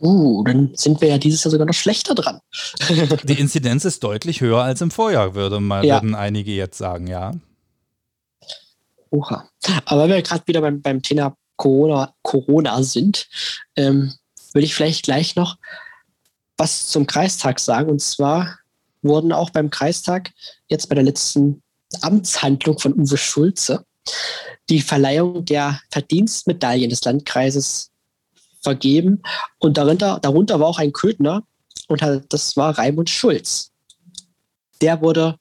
[0.00, 2.40] Uh, dann sind wir ja dieses Jahr sogar noch schlechter dran.
[3.22, 5.96] Die Inzidenz ist deutlich höher als im Vorjahr, würde mal, ja.
[5.96, 7.32] würden einige jetzt sagen, ja.
[9.10, 9.48] Oha.
[9.84, 13.28] Aber wenn wir gerade wieder beim, beim Thema Corona, Corona sind,
[13.76, 14.12] ähm,
[14.52, 15.56] würde ich vielleicht gleich noch
[16.56, 17.90] was zum Kreistag sagen.
[17.90, 18.58] Und zwar
[19.02, 20.30] wurden auch beim Kreistag
[20.68, 21.62] jetzt bei der letzten
[22.00, 23.84] Amtshandlung von Uwe Schulze
[24.68, 27.90] die Verleihung der Verdienstmedaillen des Landkreises
[28.62, 29.22] vergeben.
[29.58, 31.42] Und darunter, darunter war auch ein Köthner
[31.88, 33.70] und das war Raimund Schulz.
[34.80, 35.38] Der wurde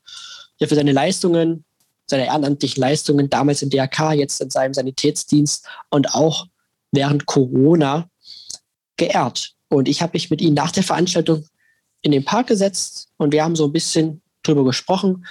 [0.58, 1.66] ja für seine Leistungen,
[2.12, 6.48] seine ehrenamtlichen Leistungen damals im DRK, jetzt in seinem Sanitätsdienst und auch
[6.92, 8.08] während Corona
[8.98, 9.54] geehrt.
[9.70, 11.46] Und ich habe mich mit ihm nach der Veranstaltung
[12.02, 15.26] in den Park gesetzt und wir haben so ein bisschen drüber gesprochen,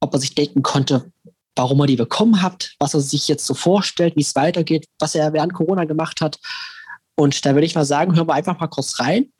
[0.00, 1.12] ob er sich denken konnte,
[1.54, 5.14] warum er die bekommen hat, was er sich jetzt so vorstellt, wie es weitergeht, was
[5.14, 6.38] er während Corona gemacht hat.
[7.16, 9.30] Und da würde ich mal sagen, hören wir einfach mal kurz rein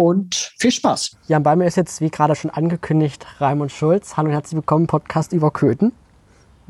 [0.00, 1.16] und viel Spaß.
[1.26, 4.16] Ja, bei mir ist jetzt, wie gerade schon angekündigt, Raimund Schulz.
[4.16, 5.92] Hallo und herzlich willkommen, Podcast über Köthen.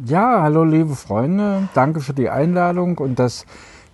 [0.05, 3.45] Ja, hallo liebe Freunde, danke für die Einladung und das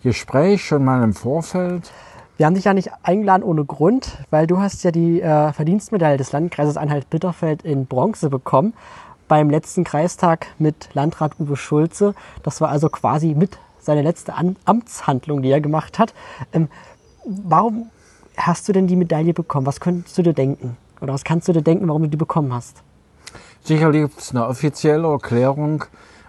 [0.05, 1.91] Gespräch schon mal im Vorfeld.
[2.37, 6.17] Wir haben dich ja nicht eingeladen ohne Grund, weil du hast ja die äh, Verdienstmedaille
[6.17, 8.75] des Landkreises Anhalt-Bitterfeld in Bronze bekommen
[9.27, 12.15] beim letzten Kreistag mit Landrat Uwe Schulze.
[12.45, 16.15] Das war also quasi mit seine letzte An Amtshandlung, die er gemacht hat.
[16.53, 16.69] Ähm,
[17.25, 17.91] warum
[18.37, 19.67] hast du denn die Medaille bekommen?
[19.67, 20.77] Was könntest du dir denken?
[21.01, 22.83] Oder was kannst du dir denken, warum du die bekommen hast?
[23.63, 25.85] Sicherlich gibt es eine offizielle Erklärung.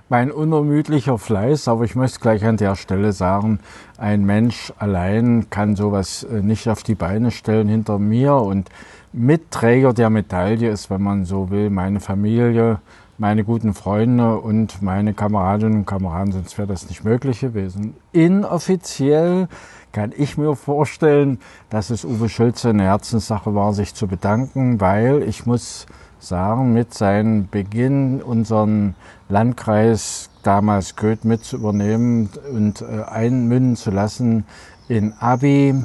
[0.07, 3.59] Mein unermüdlicher Fleiß, aber ich möchte gleich an der Stelle sagen,
[3.97, 8.69] ein Mensch allein kann sowas äh, nicht auf die Beine stellen hinter mir und
[9.13, 12.79] Mitträger der Medaille ist, wenn man so will, meine Familie,
[13.17, 17.95] meine guten Freunde und meine Kameradinnen und Kameraden, sonst wäre das nicht möglich gewesen.
[18.11, 19.47] Inoffiziell
[19.91, 25.23] kann ich mir vorstellen, dass es Uwe Schulze eine Herzenssache war, sich zu bedanken, weil
[25.23, 25.85] ich muss
[26.19, 28.95] sagen, mit seinem Beginn unseren
[29.29, 34.45] Landkreis damals Goeth mit zu übernehmen und äh, einmünden zu lassen
[34.87, 35.75] in Abi,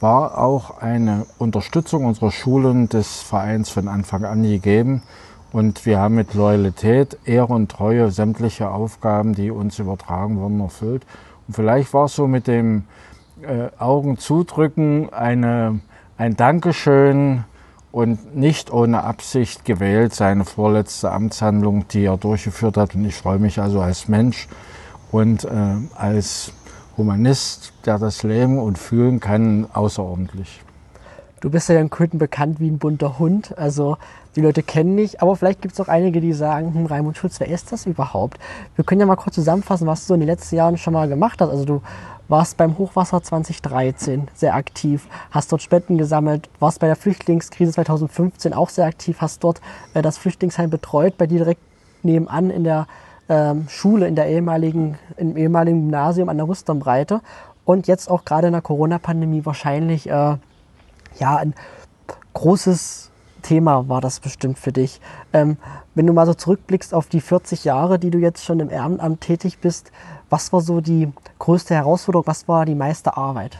[0.00, 5.02] war auch eine Unterstützung unserer Schulen des Vereins von Anfang an gegeben.
[5.52, 11.04] Und wir haben mit Loyalität, Ehre und Treue sämtliche Aufgaben, die uns übertragen wurden, erfüllt.
[11.48, 12.84] Und vielleicht war es so mit dem
[13.42, 15.80] äh, Augen zudrücken eine,
[16.16, 17.44] ein Dankeschön
[17.90, 22.94] und nicht ohne Absicht gewählt seine vorletzte Amtshandlung, die er durchgeführt hat.
[22.94, 24.46] Und ich freue mich also als Mensch
[25.10, 25.48] und äh,
[25.96, 26.52] als
[26.96, 30.62] Humanist, der das leben und fühlen kann, außerordentlich.
[31.40, 33.56] Du bist ja in Köthen bekannt wie ein bunter Hund.
[33.56, 33.96] Also
[34.36, 37.40] die Leute kennen dich, aber vielleicht gibt es auch einige, die sagen, hm, Raimund Schulz,
[37.40, 38.38] wer ist das überhaupt?
[38.76, 41.40] Wir können ja mal kurz zusammenfassen, was du in den letzten Jahren schon mal gemacht
[41.40, 41.48] hast.
[41.48, 41.82] Also du
[42.28, 48.52] warst beim Hochwasser 2013 sehr aktiv, hast dort Spenden gesammelt, warst bei der Flüchtlingskrise 2015
[48.52, 49.62] auch sehr aktiv, hast dort
[49.94, 51.62] äh, das Flüchtlingsheim betreut, bei dir direkt
[52.02, 52.86] nebenan in der
[53.30, 57.22] ähm, Schule in der ehemaligen, im ehemaligen Gymnasium an der Rüstermbreite
[57.64, 60.36] und jetzt auch gerade in der Corona-Pandemie wahrscheinlich äh,
[61.18, 61.54] ja ein
[62.34, 63.10] großes
[63.42, 65.00] Thema war das bestimmt für dich.
[65.32, 65.56] Ähm,
[65.94, 69.20] wenn du mal so zurückblickst auf die 40 Jahre, die du jetzt schon im Ehrenamt
[69.20, 69.92] tätig bist,
[70.28, 73.58] was war so die größte Herausforderung, was war die meiste Arbeit?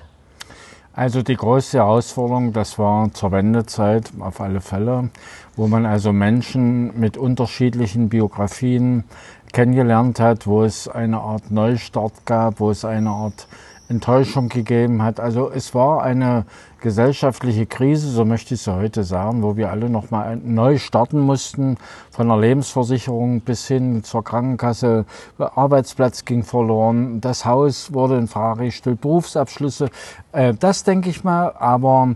[0.92, 5.10] Also die größte Herausforderung, das war zur Wendezeit auf alle Fälle,
[5.56, 9.04] wo man also Menschen mit unterschiedlichen Biografien
[9.52, 13.46] kennengelernt hat, wo es eine Art Neustart gab, wo es eine Art
[13.90, 15.18] Enttäuschung gegeben hat.
[15.18, 16.46] Also es war eine
[16.80, 21.76] gesellschaftliche Krise, so möchte ich es heute sagen, wo wir alle nochmal neu starten mussten,
[22.10, 25.04] von der Lebensversicherung bis hin zur Krankenkasse.
[25.38, 29.90] Arbeitsplatz ging verloren, das Haus wurde in Frage gestellt, Berufsabschlüsse.
[30.32, 32.14] Äh, das denke ich mal, aber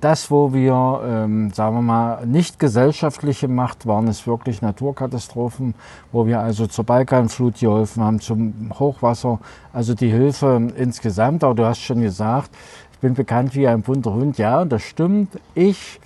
[0.00, 5.74] das, wo wir, ähm, sagen wir mal, nicht gesellschaftliche Macht, waren es wirklich Naturkatastrophen,
[6.12, 9.38] wo wir also zur Balkanflut geholfen haben, zum Hochwasser,
[9.74, 11.44] also die Hilfe insgesamt.
[11.44, 12.50] Aber du hast schon gesagt,
[12.92, 14.38] ich bin bekannt wie ein bunter Hund.
[14.38, 15.38] Ja, das stimmt.
[15.54, 16.00] Ich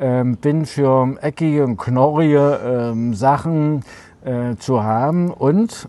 [0.00, 3.84] ähm, bin für eckige und knorrige ähm, Sachen
[4.24, 5.88] äh, zu haben und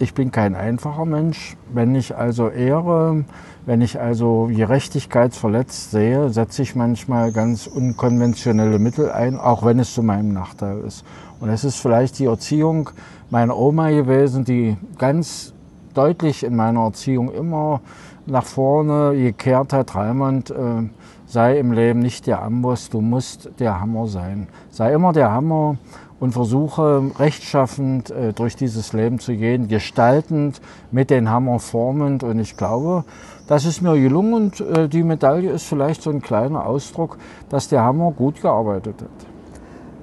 [0.00, 1.56] Ich bin kein einfacher Mensch.
[1.72, 3.24] Wenn ich also Ehre,
[3.68, 9.92] wenn ich also Gerechtigkeitsverletzt sehe, setze ich manchmal ganz unkonventionelle Mittel ein, auch wenn es
[9.92, 11.04] zu meinem Nachteil ist.
[11.38, 12.88] Und es ist vielleicht die Erziehung
[13.28, 15.52] meiner Oma gewesen, die ganz
[15.92, 17.82] deutlich in meiner Erziehung immer
[18.24, 20.88] nach vorne gekehrt hat, Raimund, äh,
[21.26, 24.46] sei im Leben nicht der Amboss, du musst der Hammer sein.
[24.70, 25.76] Sei immer der Hammer
[26.20, 32.24] und versuche rechtschaffend äh, durch dieses Leben zu gehen, gestaltend, mit den Hammer formend.
[32.24, 33.04] Und ich glaube,
[33.48, 37.68] das ist mir gelungen und äh, die Medaille ist vielleicht so ein kleiner Ausdruck, dass
[37.68, 39.26] der Hammer gut gearbeitet hat.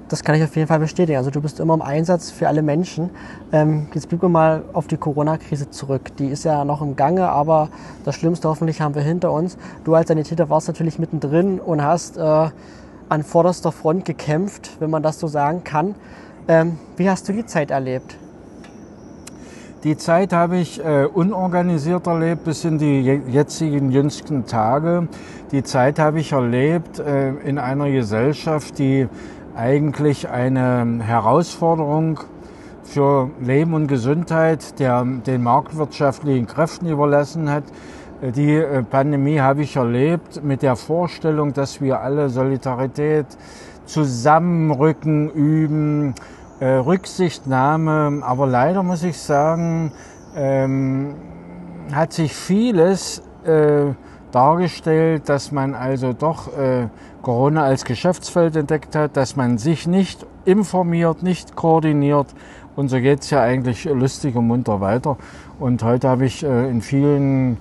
[0.10, 1.18] Das kann ich auf jeden Fall bestätigen.
[1.18, 3.10] Also du bist immer im Einsatz für alle Menschen.
[3.52, 6.16] Ähm, jetzt blicken wir mal auf die Corona-Krise zurück.
[6.18, 7.70] Die ist ja noch im Gange, aber
[8.04, 9.58] das Schlimmste hoffentlich haben wir hinter uns.
[9.84, 12.50] Du als Sanitäter warst natürlich mittendrin und hast äh,
[13.10, 15.96] an vorderster Front gekämpft, wenn man das so sagen kann.
[16.48, 18.16] Ähm, wie hast du die Zeit erlebt?
[19.86, 25.08] Die Zeit habe ich äh, unorganisiert erlebt bis in die jetzigen jüngsten Tage.
[25.52, 29.08] Die Zeit habe ich erlebt äh, in einer Gesellschaft, die
[29.56, 32.20] eigentlich eine Herausforderung
[32.82, 37.66] für Leben und Gesundheit der, den marktwirtschaftlichen Kräften überlassen hat.
[38.24, 43.28] Die äh, Pandemie habe ich erlebt mit der Vorstellung, dass wir alle Solidarität,
[43.86, 46.16] Zusammenrücken üben,
[46.60, 48.22] äh, Rücksichtnahme.
[48.24, 49.92] Aber leider muss ich sagen,
[50.36, 51.16] ähm,
[51.92, 53.94] hat sich vieles äh,
[54.32, 56.88] dargestellt, dass man also doch äh,
[57.22, 62.28] Corona als Geschäftsfeld entdeckt hat, dass man sich nicht informiert, nicht koordiniert.
[62.76, 65.18] Und so geht es ja eigentlich lustig und munter weiter.
[65.60, 67.58] Und heute habe ich äh, in vielen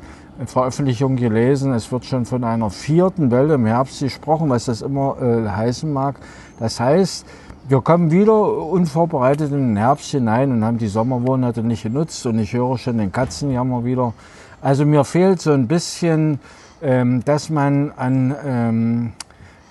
[0.47, 5.17] Veröffentlichungen gelesen, es wird schon von einer vierten Welle im Herbst gesprochen, was das immer
[5.23, 6.17] äh, heißen mag.
[6.59, 7.25] Das heißt,
[7.67, 12.39] wir kommen wieder unvorbereitet in den Herbst hinein und haben die Sommermonate nicht genutzt und
[12.39, 14.13] ich höre schon den Katzenjammer wieder.
[14.61, 16.41] Also mir fehlt so ein bisschen,
[16.83, 19.13] ähm, dass man an ähm,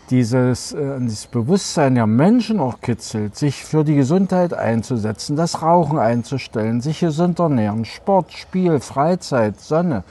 [0.10, 6.00] dieses, äh, dieses Bewusstsein der Menschen auch kitzelt, sich für die Gesundheit einzusetzen, das Rauchen
[6.00, 10.04] einzustellen, sich gesund ernähren, Sport, Spiel, Freizeit, Sonne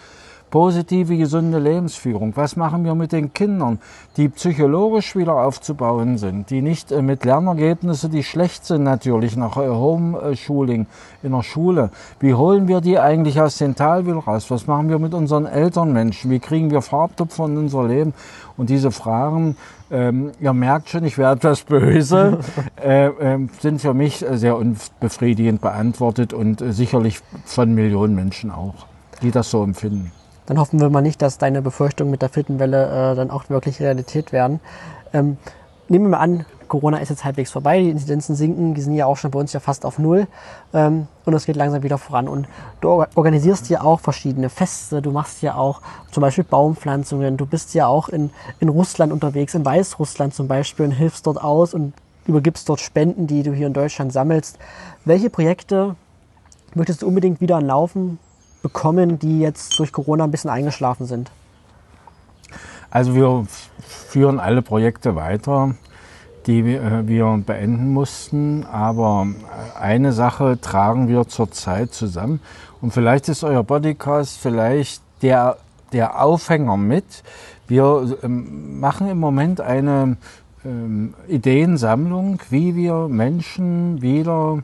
[0.52, 2.36] positive, gesunde Lebensführung.
[2.36, 3.78] Was machen wir mit den Kindern,
[4.18, 9.56] die psychologisch wieder aufzubauen sind, die nicht äh, mit Lernergebnissen, die schlecht sind natürlich nach
[9.56, 10.86] äh, Homeschooling
[11.22, 11.88] in der Schule.
[12.20, 14.50] Wie holen wir die eigentlich aus den Tal wieder raus?
[14.50, 16.30] Was machen wir mit unseren Elternmenschen?
[16.30, 18.12] Wie kriegen wir Farbtupfer in unser Leben?
[18.58, 19.56] Und diese Fragen,
[19.90, 22.40] ähm, ihr merkt schon, ich werde etwas böse,
[22.76, 28.86] äh, äh, sind für mich sehr unbefriedigend beantwortet und äh, sicherlich von Millionen Menschen auch,
[29.22, 30.12] die das so empfinden
[30.46, 33.48] dann hoffen wir mal nicht, dass deine Befürchtungen mit der vierten Welle äh, dann auch
[33.48, 34.60] wirklich Realität werden.
[35.12, 35.36] Ähm,
[35.88, 39.04] nehmen wir mal an, Corona ist jetzt halbwegs vorbei, die Inzidenzen sinken, die sind ja
[39.04, 40.26] auch schon bei uns ja fast auf Null
[40.72, 42.28] ähm, und es geht langsam wieder voran.
[42.28, 42.48] Und
[42.80, 47.74] du organisierst ja auch verschiedene Feste, du machst ja auch zum Beispiel Baumpflanzungen, du bist
[47.74, 51.92] ja auch in, in Russland unterwegs, in Weißrussland zum Beispiel und hilfst dort aus und
[52.26, 54.58] übergibst dort Spenden, die du hier in Deutschland sammelst.
[55.04, 55.94] Welche Projekte
[56.74, 58.18] möchtest du unbedingt wieder anlaufen
[58.62, 61.30] bekommen, die jetzt durch Corona ein bisschen eingeschlafen sind?
[62.90, 63.46] Also wir
[63.80, 65.74] führen alle Projekte weiter,
[66.46, 68.64] die wir beenden mussten.
[68.64, 69.26] Aber
[69.80, 72.40] eine Sache tragen wir zurzeit zusammen.
[72.80, 75.56] Und vielleicht ist euer Bodycast vielleicht der,
[75.92, 77.22] der Aufhänger mit.
[77.68, 80.16] Wir ähm, machen im Moment eine
[80.64, 84.62] ähm, Ideensammlung, wie wir Menschen wieder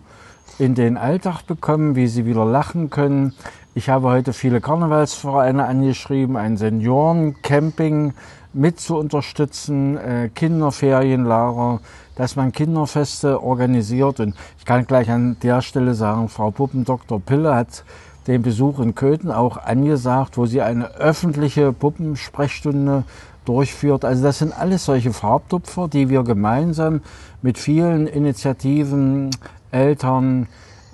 [0.58, 3.34] in den Alltag bekommen, wie sie wieder lachen können,
[3.78, 8.12] ich habe heute viele Karnevalsvereine angeschrieben, ein Seniorencamping
[8.52, 11.78] mit zu unterstützen, äh, Kinderferienlager,
[12.16, 14.18] dass man Kinderfeste organisiert.
[14.18, 17.84] Und ich kann gleich an der Stelle sagen, Frau Puppendoktor Pille hat
[18.26, 23.04] den Besuch in Köthen auch angesagt, wo sie eine öffentliche Puppensprechstunde
[23.44, 24.04] durchführt.
[24.04, 27.00] Also das sind alles solche Farbtupfer, die wir gemeinsam
[27.42, 29.30] mit vielen Initiativen,
[29.70, 30.48] Eltern,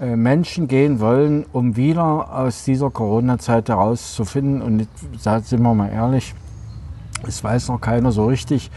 [0.05, 4.62] Menschen gehen wollen, um wieder aus dieser Corona-Zeit herauszufinden.
[4.62, 4.88] Und
[5.23, 6.35] da sind wir mal ehrlich,
[7.27, 8.71] es weiß noch keiner so richtig,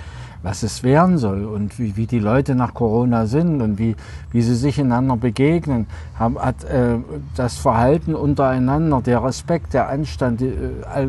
[0.44, 3.96] was es werden soll und wie, wie die Leute nach Corona sind und wie,
[4.32, 5.88] wie sie sich einander begegnen.
[6.18, 6.98] Haben, hat äh,
[7.36, 11.08] das Verhalten untereinander, der Respekt, der Anstand die, äh,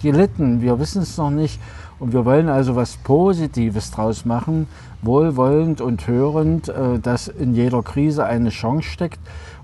[0.00, 0.62] gelitten.
[0.62, 1.60] Wir wissen es noch nicht.
[1.98, 4.68] Und wir wollen also was Positives draus machen,
[5.02, 9.18] wohlwollend und hörend, äh, dass in jeder Krise eine Chance steckt.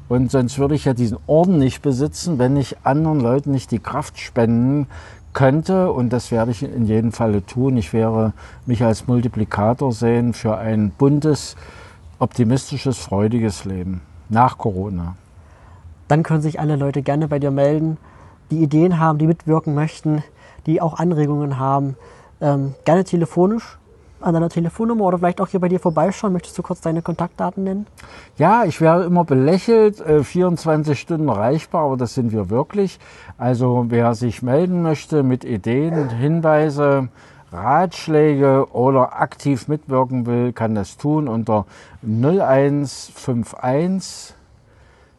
[0.08, 3.78] Und sonst würde ich ja diesen Orden nicht besitzen, wenn ich anderen Leuten nicht die
[3.78, 4.86] Kraft spenden
[5.32, 5.90] könnte.
[5.92, 7.76] Und das werde ich in jedem Falle tun.
[7.76, 8.32] Ich werde
[8.66, 11.56] mich als Multiplikator sehen für ein buntes,
[12.18, 15.16] optimistisches, freudiges Leben nach Corona.
[16.08, 17.96] dann können sich alle Leute gerne bei dir melden,
[18.50, 20.22] die Ideen haben, die mitwirken möchten,
[20.66, 21.96] die auch Anregungen haben.
[22.40, 23.78] Ähm, gerne telefonisch
[24.24, 26.32] an deiner Telefonnummer oder vielleicht auch hier bei dir vorbeischauen.
[26.32, 27.86] Möchtest du kurz deine Kontaktdaten nennen?
[28.36, 32.98] Ja, ich werde immer belächelt, äh, 24 Stunden erreichbar, aber das sind wir wirklich.
[33.38, 37.08] Also wer sich melden möchte mit Ideen, Hinweise,
[37.52, 41.66] Ratschläge oder aktiv mitwirken will, kann das tun unter
[42.02, 44.34] 0151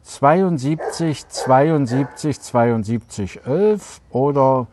[0.03, 4.67] 72 72 72 11 oder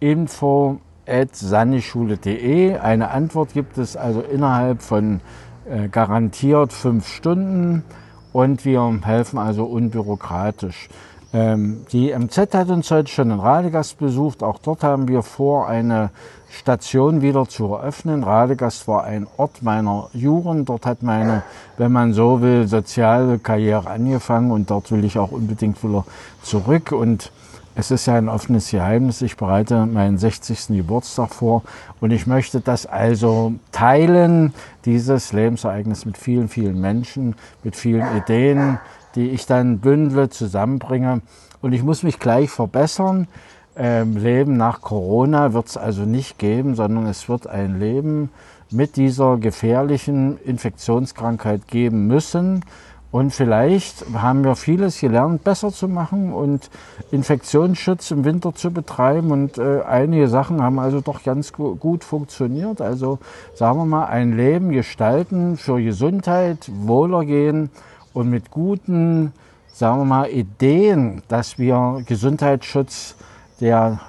[0.00, 2.76] info at sannischule.de.
[2.76, 5.20] Eine Antwort gibt es also innerhalb von
[5.68, 7.84] äh, garantiert fünf Stunden
[8.32, 10.88] und wir helfen also unbürokratisch.
[11.32, 14.42] Ähm, die MZ hat uns heute schon in Radegast besucht.
[14.42, 16.10] Auch dort haben wir vor, eine
[16.48, 18.24] Station wieder zu eröffnen.
[18.24, 20.68] Radegast war ein Ort meiner Jugend.
[20.70, 21.42] Dort hat meine,
[21.76, 26.06] wenn man so will, soziale Karriere angefangen und dort will ich auch unbedingt wieder
[26.42, 26.92] zurück.
[26.92, 27.30] Und
[27.78, 29.22] es ist ja ein offenes Geheimnis.
[29.22, 30.76] Ich bereite meinen 60.
[30.76, 31.62] Geburtstag vor
[32.00, 34.52] und ich möchte das also teilen,
[34.84, 38.80] dieses Lebensereignis mit vielen, vielen Menschen, mit vielen Ideen,
[39.14, 41.20] die ich dann bündle, zusammenbringe.
[41.62, 43.28] Und ich muss mich gleich verbessern.
[43.76, 48.30] Ähm, Leben nach Corona wird es also nicht geben, sondern es wird ein Leben
[48.72, 52.64] mit dieser gefährlichen Infektionskrankheit geben müssen.
[53.10, 56.68] Und vielleicht haben wir vieles gelernt, besser zu machen und
[57.10, 59.30] Infektionsschutz im Winter zu betreiben.
[59.30, 62.82] Und äh, einige Sachen haben also doch ganz gu gut funktioniert.
[62.82, 63.18] Also
[63.54, 67.70] sagen wir mal, ein Leben gestalten für Gesundheit, Wohlergehen
[68.12, 69.32] und mit guten,
[69.72, 73.16] sagen wir mal, Ideen, dass wir Gesundheitsschutz,
[73.60, 74.00] der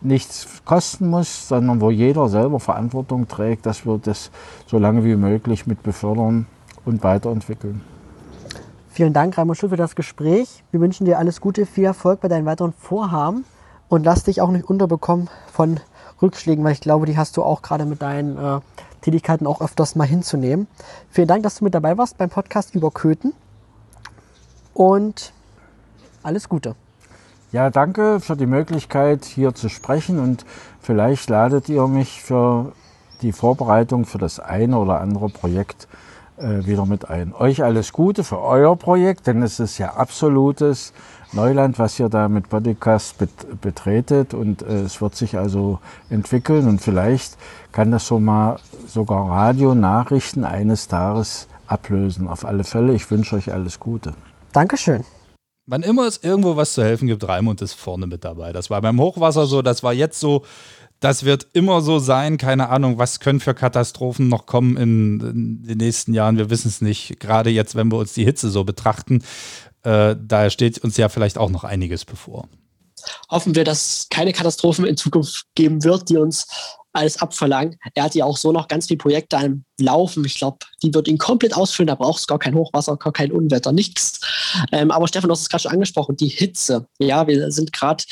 [0.00, 4.30] nichts kosten muss, sondern wo jeder selber Verantwortung trägt, dass wir das
[4.66, 6.46] so lange wie möglich mit befördern
[6.86, 7.82] und weiterentwickeln.
[8.92, 10.64] Vielen Dank, Raimund Schul, für das Gespräch.
[10.70, 13.46] Wir wünschen dir alles Gute, viel Erfolg bei deinen weiteren Vorhaben
[13.88, 15.80] und lass dich auch nicht unterbekommen von
[16.20, 18.60] Rückschlägen, weil ich glaube, die hast du auch gerade mit deinen äh,
[19.00, 20.66] Tätigkeiten auch öfters mal hinzunehmen.
[21.08, 23.32] Vielen Dank, dass du mit dabei warst beim Podcast über Köthen
[24.74, 25.32] und
[26.22, 26.74] alles Gute.
[27.50, 30.44] Ja, danke für die Möglichkeit, hier zu sprechen und
[30.82, 32.72] vielleicht ladet ihr mich für
[33.22, 35.88] die Vorbereitung für das eine oder andere Projekt
[36.38, 37.34] wieder mit ein.
[37.34, 40.92] Euch alles Gute für euer Projekt, denn es ist ja absolutes
[41.32, 45.78] Neuland, was ihr da mit Podcast bet betretet und äh, es wird sich also
[46.10, 47.38] entwickeln und vielleicht
[47.72, 52.28] kann das so mal sogar Radionachrichten eines Tages ablösen.
[52.28, 54.12] Auf alle Fälle, ich wünsche euch alles Gute.
[54.52, 55.04] Dankeschön.
[55.66, 58.52] Wann immer es irgendwo was zu helfen gibt, Raimund ist vorne mit dabei.
[58.52, 60.42] Das war beim Hochwasser so, das war jetzt so,
[61.02, 62.38] das wird immer so sein.
[62.38, 66.38] Keine Ahnung, was können für Katastrophen noch kommen in, in den nächsten Jahren.
[66.38, 67.18] Wir wissen es nicht.
[67.18, 69.22] Gerade jetzt, wenn wir uns die Hitze so betrachten,
[69.82, 72.48] äh, da steht uns ja vielleicht auch noch einiges bevor.
[73.28, 76.46] Hoffen wir, dass es keine Katastrophen in Zukunft geben wird, die uns
[76.92, 77.76] alles abverlangen.
[77.94, 80.24] Er hat ja auch so noch ganz viele Projekte am Laufen.
[80.24, 81.86] Ich glaube, die wird ihn komplett ausfüllen.
[81.86, 84.20] Da braucht es gar kein Hochwasser, gar kein Unwetter, nichts.
[84.70, 86.86] Ähm, aber Stefan, du hast es gerade schon angesprochen, die Hitze.
[86.98, 88.04] Ja, wir sind gerade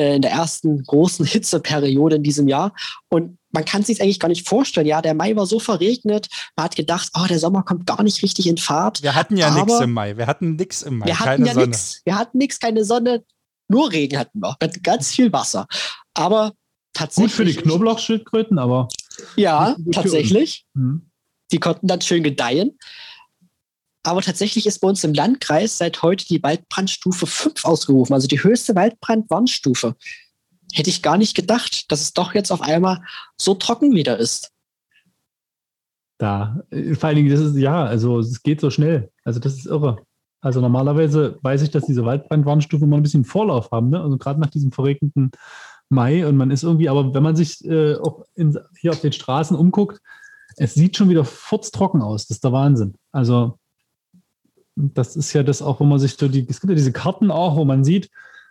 [0.00, 2.72] äh, in der ersten großen Hitzeperiode in diesem Jahr.
[3.08, 4.86] Und man kann sich eigentlich gar nicht vorstellen.
[4.86, 6.28] Ja, der Mai war so verregnet.
[6.56, 9.02] Man hat gedacht, oh, der Sommer kommt gar nicht richtig in Fahrt.
[9.02, 10.16] Wir hatten ja nichts im Mai.
[10.16, 11.06] Wir hatten nichts im Mai.
[11.06, 12.02] Wir hatten ja nichts.
[12.04, 13.24] Wir hatten nichts, keine Sonne.
[13.68, 14.56] Nur Regen hatten wir.
[14.60, 15.66] Mit ganz viel Wasser.
[16.14, 16.52] Aber
[16.98, 17.30] tatsächlich.
[17.30, 18.88] Gut für die Knoblauchschildkröten, aber.
[19.36, 20.66] Ja, tatsächlich.
[20.74, 21.10] Mhm.
[21.52, 22.78] Die konnten dann schön gedeihen.
[24.02, 28.42] Aber tatsächlich ist bei uns im Landkreis seit heute die Waldbrandstufe 5 ausgerufen, also die
[28.42, 29.96] höchste Waldbrandwarnstufe.
[30.72, 33.02] Hätte ich gar nicht gedacht, dass es doch jetzt auf einmal
[33.36, 34.50] so trocken wieder ist.
[36.18, 39.10] Da, vor allen Dingen, das ist, ja, also es geht so schnell.
[39.24, 39.98] Also das ist irre.
[40.40, 44.00] Also normalerweise weiß ich, dass diese Waldbrandwarnstufe immer ein bisschen Vorlauf haben, ne?
[44.00, 45.32] Also gerade nach diesem verregneten
[45.90, 49.12] Mai und man ist irgendwie, aber wenn man sich äh, auch in, hier auf den
[49.12, 50.00] Straßen umguckt,
[50.56, 52.26] es sieht schon wieder furztrocken aus.
[52.26, 52.94] Das ist der Wahnsinn.
[53.12, 53.58] Also
[54.76, 57.30] das ist ja das auch, wo man sich so die, es gibt ja diese Karten
[57.30, 58.10] auch, wo man sieht,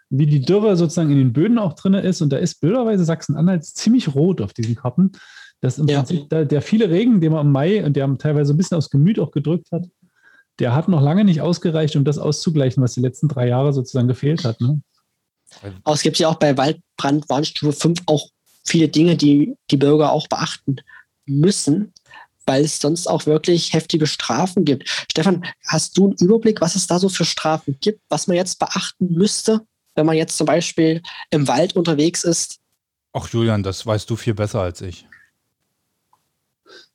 [0.09, 3.65] wie die Dürre sozusagen in den Böden auch drin ist und da ist blöderweise Sachsen-Anhalt
[3.65, 5.11] ziemlich rot auf diesen Karten.
[5.59, 5.99] Das im ja.
[5.99, 8.89] Prinzip der, der, viele Regen, den man im Mai und der teilweise ein bisschen aufs
[8.89, 9.85] Gemüt auch gedrückt hat,
[10.59, 14.07] der hat noch lange nicht ausgereicht, um das auszugleichen, was die letzten drei Jahre sozusagen
[14.07, 14.61] gefehlt hat.
[14.61, 14.81] Ne?
[15.83, 18.29] Aber es gibt ja auch bei Waldbrand Warnstufe 5 auch
[18.65, 20.77] viele Dinge, die die Bürger auch beachten
[21.25, 21.93] müssen,
[22.45, 24.89] weil es sonst auch wirklich heftige Strafen gibt.
[25.11, 28.59] Stefan, hast du einen Überblick, was es da so für Strafen gibt, was man jetzt
[28.59, 29.61] beachten müsste,
[29.95, 32.59] wenn man jetzt zum Beispiel im Wald unterwegs ist?
[33.13, 35.05] Ach Julian, das weißt du viel besser als ich.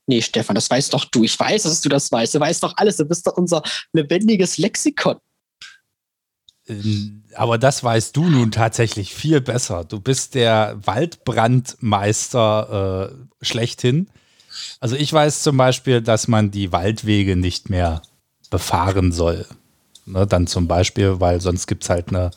[0.06, 1.22] Nee, Stefan, das weißt doch du.
[1.22, 2.34] Ich weiß, dass du das weißt.
[2.34, 2.96] Du weißt doch alles.
[2.96, 3.62] Du bist doch unser
[3.92, 5.18] lebendiges Lexikon.
[6.66, 9.84] Ähm, aber das weißt du nun tatsächlich viel besser.
[9.84, 13.14] Du bist der Waldbrandmeister äh,
[13.44, 14.08] schlechthin.
[14.80, 18.02] Also ich weiß zum Beispiel, dass man die Waldwege nicht mehr
[18.50, 19.46] befahren soll.
[20.04, 22.32] Ne, dann zum Beispiel, weil sonst gibt es halt eine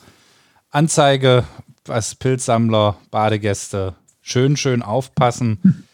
[0.70, 1.44] Anzeige,
[1.84, 5.85] was Pilzsammler, Badegäste, schön, schön aufpassen.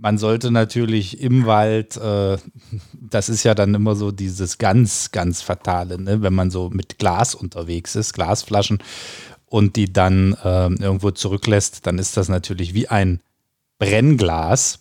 [0.00, 2.38] Man sollte natürlich im Wald, äh,
[2.92, 6.22] das ist ja dann immer so dieses ganz, ganz Fatale, ne?
[6.22, 8.78] wenn man so mit Glas unterwegs ist, Glasflaschen
[9.46, 13.20] und die dann äh, irgendwo zurücklässt, dann ist das natürlich wie ein
[13.78, 14.78] Brennglas.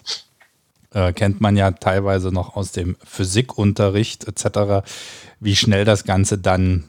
[0.92, 4.88] Äh, kennt man ja teilweise noch aus dem Physikunterricht etc.,
[5.40, 6.86] wie schnell das Ganze dann,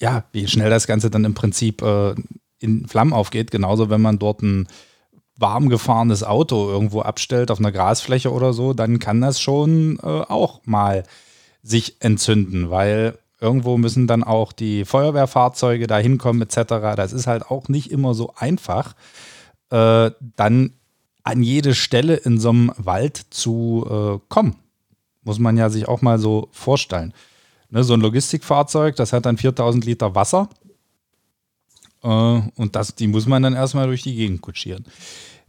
[0.00, 2.14] ja, wie schnell das Ganze dann im Prinzip äh,
[2.58, 3.50] in Flammen aufgeht.
[3.50, 4.68] Genauso, wenn man dort ein
[5.36, 10.06] warm gefahrenes Auto irgendwo abstellt auf einer Grasfläche oder so, dann kann das schon äh,
[10.06, 11.04] auch mal
[11.62, 16.96] sich entzünden, weil irgendwo müssen dann auch die Feuerwehrfahrzeuge da hinkommen etc.
[16.96, 18.94] Das ist halt auch nicht immer so einfach,
[19.70, 20.72] äh, dann
[21.22, 24.56] an jede Stelle in so einem Wald zu äh, kommen.
[25.24, 27.12] Muss man ja sich auch mal so vorstellen.
[27.68, 30.48] Ne, so ein Logistikfahrzeug, das hat dann 4000 Liter Wasser
[32.06, 34.84] und das, die muss man dann erstmal durch die Gegend kutschieren.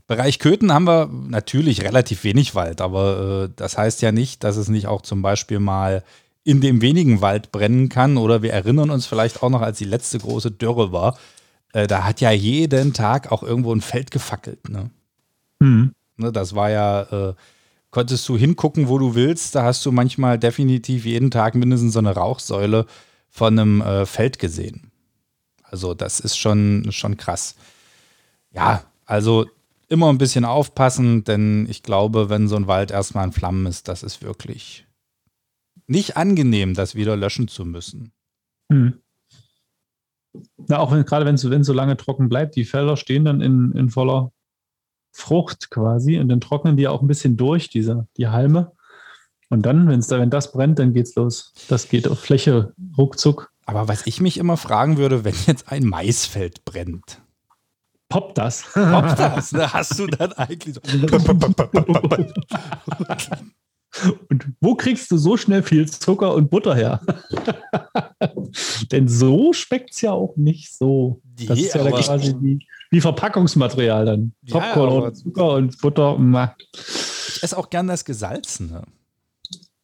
[0.08, 4.56] Bereich Köthen haben wir natürlich relativ wenig Wald, aber äh, das heißt ja nicht, dass
[4.56, 6.04] es nicht auch zum Beispiel mal
[6.48, 8.16] in dem wenigen Wald brennen kann.
[8.16, 11.18] Oder wir erinnern uns vielleicht auch noch, als die letzte große Dürre war,
[11.74, 14.70] äh, da hat ja jeden Tag auch irgendwo ein Feld gefackelt.
[14.70, 14.90] Ne?
[15.60, 15.92] Mhm.
[16.16, 17.34] Ne, das war ja, äh,
[17.92, 19.56] konntest du hingucken, wo du willst.
[19.56, 22.86] Da hast du manchmal definitiv jeden Tag mindestens so eine Rauchsäule
[23.30, 24.87] von einem äh, Feld gesehen.
[25.70, 27.56] Also das ist schon, schon krass.
[28.52, 29.46] Ja, also
[29.90, 33.88] immer ein bisschen aufpassen, denn ich glaube, wenn so ein Wald erstmal in Flammen ist,
[33.88, 34.86] das ist wirklich
[35.88, 38.12] nicht angenehm, das wieder löschen zu müssen.
[38.72, 39.00] Hm.
[40.68, 43.72] Na, auch wenn, gerade wenn es so lange trocken bleibt, die Felder stehen dann in,
[43.72, 44.32] in voller
[45.12, 48.74] Frucht quasi und dann trocknen die auch ein bisschen durch, diese, die Halme.
[49.50, 51.54] Und dann, wenn's da, wenn das brennt, dann geht's los.
[51.70, 53.52] Das geht auf Fläche ruckzuck.
[53.68, 57.22] Aber was ich mich immer fragen würde, wenn jetzt ein Maisfeld brennt.
[58.10, 58.64] Poppt das?
[58.74, 59.52] Poppt das?
[59.52, 59.74] Ne?
[59.74, 60.82] Hast du dann eigentlich so.
[64.30, 67.02] Und wo kriegst du so schnell viel Zucker und Butter her?
[68.92, 71.22] Denn so schmeckt es ja auch nicht so.
[71.48, 72.60] Das ist ja dann quasi wie,
[72.92, 74.34] wie Verpackungsmaterial dann.
[74.48, 76.20] Popcorn ja, und Zucker und Butter.
[76.68, 78.84] Ich esse auch gern das Gesalzene.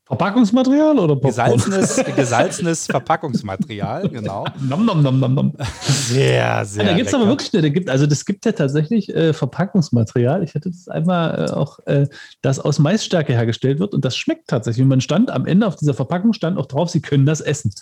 [0.06, 1.54] Verpackungsmaterial oder Popcorn?
[1.54, 4.45] Gesalzenes, gesalzenes Verpackungsmaterial, genau.
[4.62, 5.54] Nom, nom, nom, nom, nom.
[5.82, 6.84] Sehr, sehr.
[6.84, 10.43] Ja, da gibt es aber wirklich, da gibt, also das gibt ja tatsächlich äh, Verpackungsmaterial.
[10.43, 12.08] Ich hatte das einmal äh, auch, äh,
[12.41, 14.84] das aus Maisstärke hergestellt wird und das schmeckt tatsächlich.
[14.84, 17.74] Und man stand am Ende auf dieser Verpackung stand auch drauf, Sie können das essen.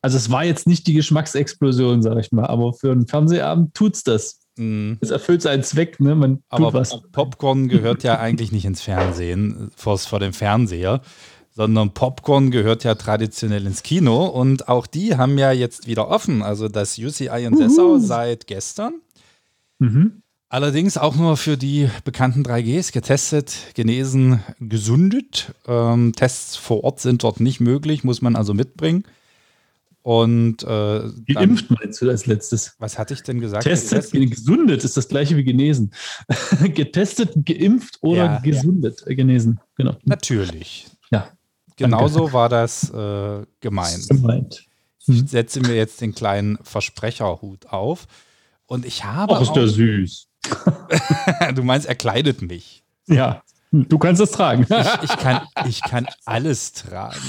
[0.00, 3.96] Also es war jetzt nicht die Geschmacksexplosion, sage ich mal, aber für einen Fernsehabend tut
[3.96, 4.41] es das.
[4.56, 4.94] Mm.
[5.00, 6.14] Es erfüllt seinen Zweck, ne?
[6.14, 7.00] Man aber was.
[7.12, 11.00] Popcorn gehört ja eigentlich nicht ins Fernsehen, vor, vor dem Fernseher
[11.54, 16.42] sondern Popcorn gehört ja traditionell ins Kino und auch die haben ja jetzt wieder offen.
[16.42, 18.94] Also das UCI in Dessau seit gestern.
[19.78, 20.22] Mhm.
[20.48, 25.54] Allerdings auch nur für die bekannten 3Gs, getestet, genesen, gesundet.
[25.66, 29.04] Ähm, Tests vor Ort sind dort nicht möglich, muss man also mitbringen.
[30.02, 32.74] Und äh, geimpft dann, meinst du als letztes?
[32.78, 33.64] Was hatte ich denn gesagt?
[33.64, 35.92] Testet, gesundet ist das gleiche wie genesen.
[36.74, 39.14] Getestet, geimpft oder ja, gesundet, ja.
[39.14, 39.60] genesen.
[39.76, 39.96] Genau.
[40.04, 40.86] Natürlich.
[41.12, 41.28] Ja.
[41.76, 44.08] Genauso war das äh, gemeint.
[44.08, 44.66] gemeint.
[44.98, 45.26] Ich hm.
[45.26, 48.06] setze mir jetzt den kleinen Versprecherhut auf.
[48.66, 49.36] Und ich habe.
[49.36, 50.28] Ach, ist der süß.
[51.54, 52.82] du meinst, er kleidet mich.
[53.06, 53.42] Ja,
[53.72, 54.66] du kannst es tragen.
[54.68, 57.20] ich, ich, kann, ich kann alles tragen.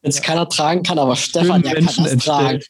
[0.00, 2.62] Wenn es keiner tragen kann, aber Stefan, der Menschen kann es tragen.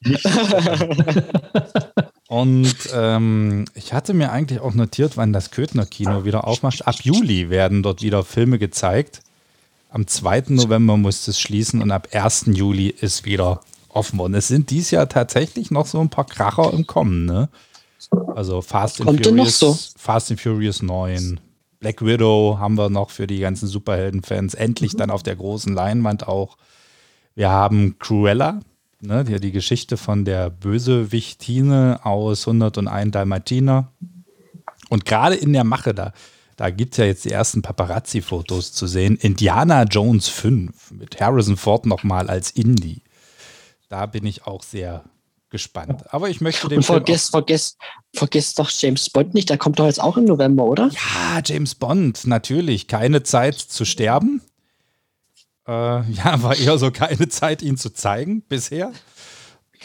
[2.28, 6.86] Und ähm, ich hatte mir eigentlich auch notiert, wann das Köthner Kino wieder aufmacht.
[6.86, 9.22] Ab Juli werden dort wieder Filme gezeigt.
[9.90, 10.44] Am 2.
[10.48, 12.44] November muss es schließen und ab 1.
[12.48, 14.20] Juli ist wieder offen.
[14.20, 17.48] Und es sind dieses Jahr tatsächlich noch so ein paar Kracher im Kommen, ne?
[18.36, 19.78] Also Fast and, Furious, so?
[19.96, 21.40] Fast and Furious 9,
[21.80, 24.54] Black Widow haben wir noch für die ganzen Superhelden-Fans.
[24.54, 24.98] Endlich mhm.
[24.98, 26.56] dann auf der großen Leinwand auch.
[27.34, 28.60] Wir haben Cruella,
[29.00, 33.92] ne, die, die Geschichte von der Bösewichtine aus 101 Dalmatiner.
[34.88, 36.12] Und gerade in der Mache da
[36.58, 39.16] da gibt es ja jetzt die ersten Paparazzi-Fotos zu sehen.
[39.16, 43.02] Indiana Jones 5 mit Harrison Ford nochmal als Indie.
[43.88, 45.04] Da bin ich auch sehr
[45.50, 46.04] gespannt.
[46.12, 46.78] Aber ich möchte den.
[46.78, 47.78] Und vergesst, vergesst,
[48.14, 50.90] vergesst doch James Bond nicht, der kommt doch jetzt auch im November, oder?
[50.92, 52.88] Ja, James Bond, natürlich.
[52.88, 54.42] Keine Zeit zu sterben.
[55.66, 55.72] Äh,
[56.10, 58.92] ja, war eher so keine Zeit, ihn zu zeigen bisher.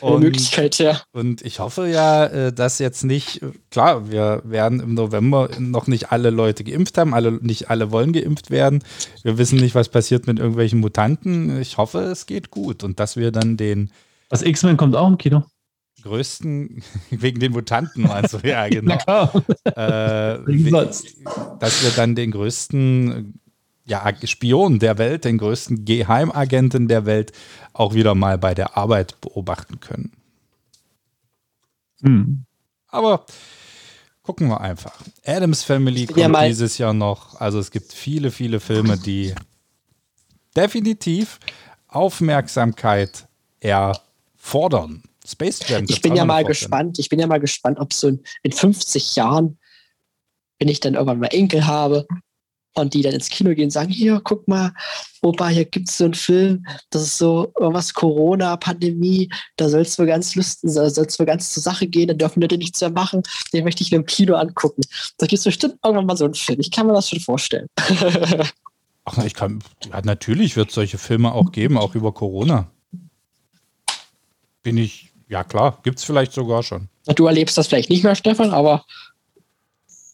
[0.02, 1.02] Eine Möglichkeit, ja.
[1.12, 6.12] Und ich hoffe ja, äh, dass jetzt nicht, klar, wir werden im November noch nicht
[6.12, 8.84] alle Leute geimpft haben, alle, nicht alle wollen geimpft werden.
[9.22, 11.62] Wir wissen nicht, was passiert mit irgendwelchen Mutanten.
[11.62, 13.92] Ich hoffe, es geht gut und dass wir dann den.
[14.30, 15.44] Das X-Men kommt auch im Kino.
[16.04, 19.32] Größten, wegen den Mutanten meinst du, ja, genau.
[19.66, 20.40] äh,
[21.60, 23.40] dass wir dann den größten
[23.86, 27.32] ja, Spion der Welt, den größten Geheimagenten der Welt,
[27.74, 30.12] auch wieder mal bei der Arbeit beobachten können.
[32.02, 32.46] Hm.
[32.88, 33.26] Aber
[34.22, 34.94] gucken wir einfach.
[35.26, 37.40] Adams Family kommt ja dieses Jahr noch.
[37.42, 39.34] Also es gibt viele, viele Filme, die
[40.56, 41.40] definitiv
[41.88, 43.28] Aufmerksamkeit
[43.60, 45.04] erfordern.
[45.26, 45.86] Space Jam.
[45.88, 47.00] Ich bin ja mal gespannt.
[47.00, 49.58] Ich bin ja mal gespannt, ob so in, in 50 Jahren,
[50.60, 52.06] wenn ich dann irgendwann mal Enkel habe,
[52.76, 54.74] und die dann ins Kino gehen und sagen, hier, guck mal,
[55.22, 59.98] Opa, hier gibt es so einen Film, das ist so irgendwas Corona-Pandemie, da soll es
[60.00, 62.82] wohl ganz lustig, soll es wohl ganz zur Sache gehen, da dürfen wir den nichts
[62.82, 64.82] mehr machen, den möchte ich im Kino angucken.
[65.18, 66.60] Da gibt es bestimmt irgendwann mal so einen Film.
[66.60, 67.68] Ich kann mir das schon vorstellen.
[69.06, 72.72] Ach, ich kann, ja, natürlich wird es solche Filme auch geben, auch über Corona.
[74.64, 76.90] Bin ich, ja klar, gibt es vielleicht sogar schon.
[77.16, 78.86] Du erlebst das vielleicht nicht mehr, Stefan, aber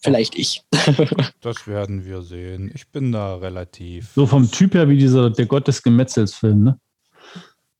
[0.01, 0.63] Vielleicht ich.
[1.41, 2.71] das werden wir sehen.
[2.73, 4.11] Ich bin da relativ.
[4.15, 6.79] So vom Typ her wie dieser Der Gott des Gemetzels-Film, ne?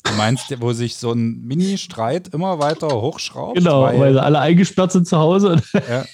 [0.04, 3.58] Du meinst, wo sich so ein Mini-Streit immer weiter hochschraubt?
[3.58, 5.62] Genau, weil, weil sie alle eingesperrt sind zu Hause.
[5.90, 6.06] Ja.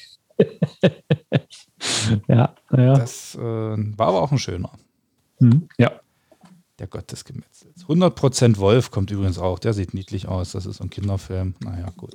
[2.28, 2.94] ja, ja.
[2.94, 4.70] Das äh, war aber auch ein schöner.
[5.40, 5.70] Mhm.
[5.78, 5.92] Ja.
[6.78, 7.86] Der Gott des Gemetzels.
[7.88, 9.60] 100% Wolf kommt übrigens auch.
[9.60, 10.52] Der sieht niedlich aus.
[10.52, 11.56] Das ist so ein Kinderfilm.
[11.62, 12.12] Naja, gut.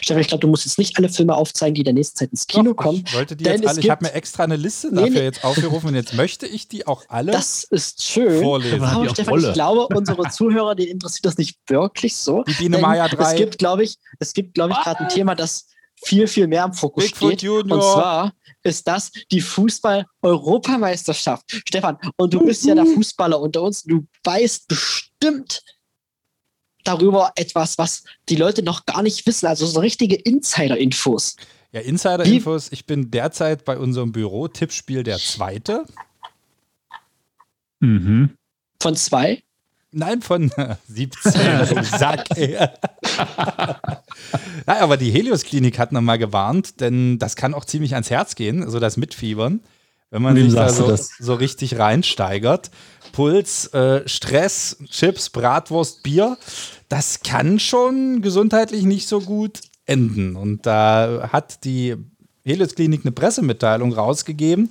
[0.00, 2.30] Stefan, ich glaube, du musst jetzt nicht alle Filme aufzeigen, die in der nächsten Zeit
[2.30, 3.02] ins Kino Doch, kommen.
[3.04, 3.80] Ich wollte die jetzt alle.
[3.80, 6.86] Ich habe mir extra eine Liste dafür nee, jetzt aufgerufen und jetzt möchte ich die
[6.86, 8.40] auch alle Das ist schön.
[8.40, 8.80] Vorlesen.
[8.84, 12.44] Aber Stefan, ich glaube, unsere Zuhörer, denen interessiert das nicht wirklich so.
[12.44, 13.32] Die Biene Maya 3.
[13.32, 15.66] Es gibt, glaube ich, es gibt, glaube ich, gerade ein Thema, das
[16.02, 17.42] viel, viel mehr im Fokus Bigfoot steht.
[17.42, 17.76] Junior.
[17.76, 18.32] Und zwar
[18.62, 21.62] ist das die Fußball-Europameisterschaft.
[21.66, 23.84] Stefan, und du bist ja der Fußballer unter uns.
[23.84, 25.62] Du weißt bestimmt
[26.84, 29.46] darüber etwas, was die Leute noch gar nicht wissen.
[29.46, 31.36] Also so richtige Insider-Infos.
[31.72, 32.70] Ja, Insider-Infos.
[32.72, 35.84] Ich bin derzeit bei unserem Büro-Tippspiel der Zweite.
[37.80, 38.36] Mhm.
[38.80, 39.42] Von zwei?
[39.92, 40.50] Nein, von
[40.88, 41.32] 17.
[41.84, 42.70] Sack, ja,
[44.66, 48.80] aber die Helios-Klinik hat nochmal gewarnt, denn das kann auch ziemlich ans Herz gehen, so
[48.80, 49.60] das Mitfiebern,
[50.10, 52.70] wenn man sich da so, so, richtig reinsteigert.
[53.12, 56.36] Puls, äh, Stress, Chips, Bratwurst, Bier,
[56.88, 60.36] das kann schon gesundheitlich nicht so gut enden.
[60.36, 61.96] Und da hat die
[62.44, 64.70] Helios-Klinik eine Pressemitteilung rausgegeben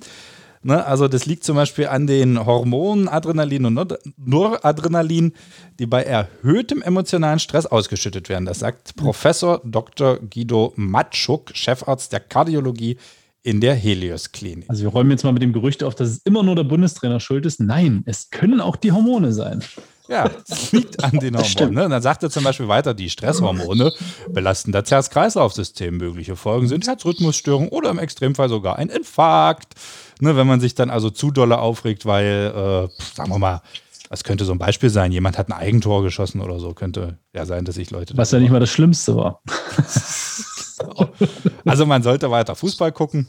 [0.66, 0.84] Ne?
[0.84, 5.32] Also das liegt zum Beispiel an den Hormonen Adrenalin und Noradrenalin,
[5.78, 8.46] die bei erhöhtem emotionalen Stress ausgeschüttet werden.
[8.46, 10.18] Das sagt Professor Dr.
[10.18, 12.96] Guido Matschuk, Chefarzt der Kardiologie
[13.44, 14.68] in der Helios Klinik.
[14.68, 17.20] Also wir räumen jetzt mal mit dem Gerücht auf, dass es immer nur der Bundestrainer
[17.20, 17.60] schuld ist.
[17.60, 19.62] Nein, es können auch die Hormone sein.
[20.08, 21.74] Ja, es liegt an den Hormonen.
[21.74, 21.84] Ne?
[21.84, 23.92] Und dann sagt er zum Beispiel weiter, die Stresshormone
[24.28, 25.96] belasten das Herz-Kreislauf-System.
[25.96, 29.74] Mögliche Folgen sind Herzrhythmusstörungen oder im Extremfall sogar ein Infarkt.
[30.20, 33.60] Ne, wenn man sich dann also zu dolle aufregt, weil, äh, sagen wir mal,
[34.08, 37.44] das könnte so ein Beispiel sein, jemand hat ein Eigentor geschossen oder so, könnte ja
[37.44, 38.16] sein, dass sich Leute.
[38.16, 39.42] Was ja nicht mal das Schlimmste war.
[41.64, 43.28] also man sollte weiter Fußball gucken.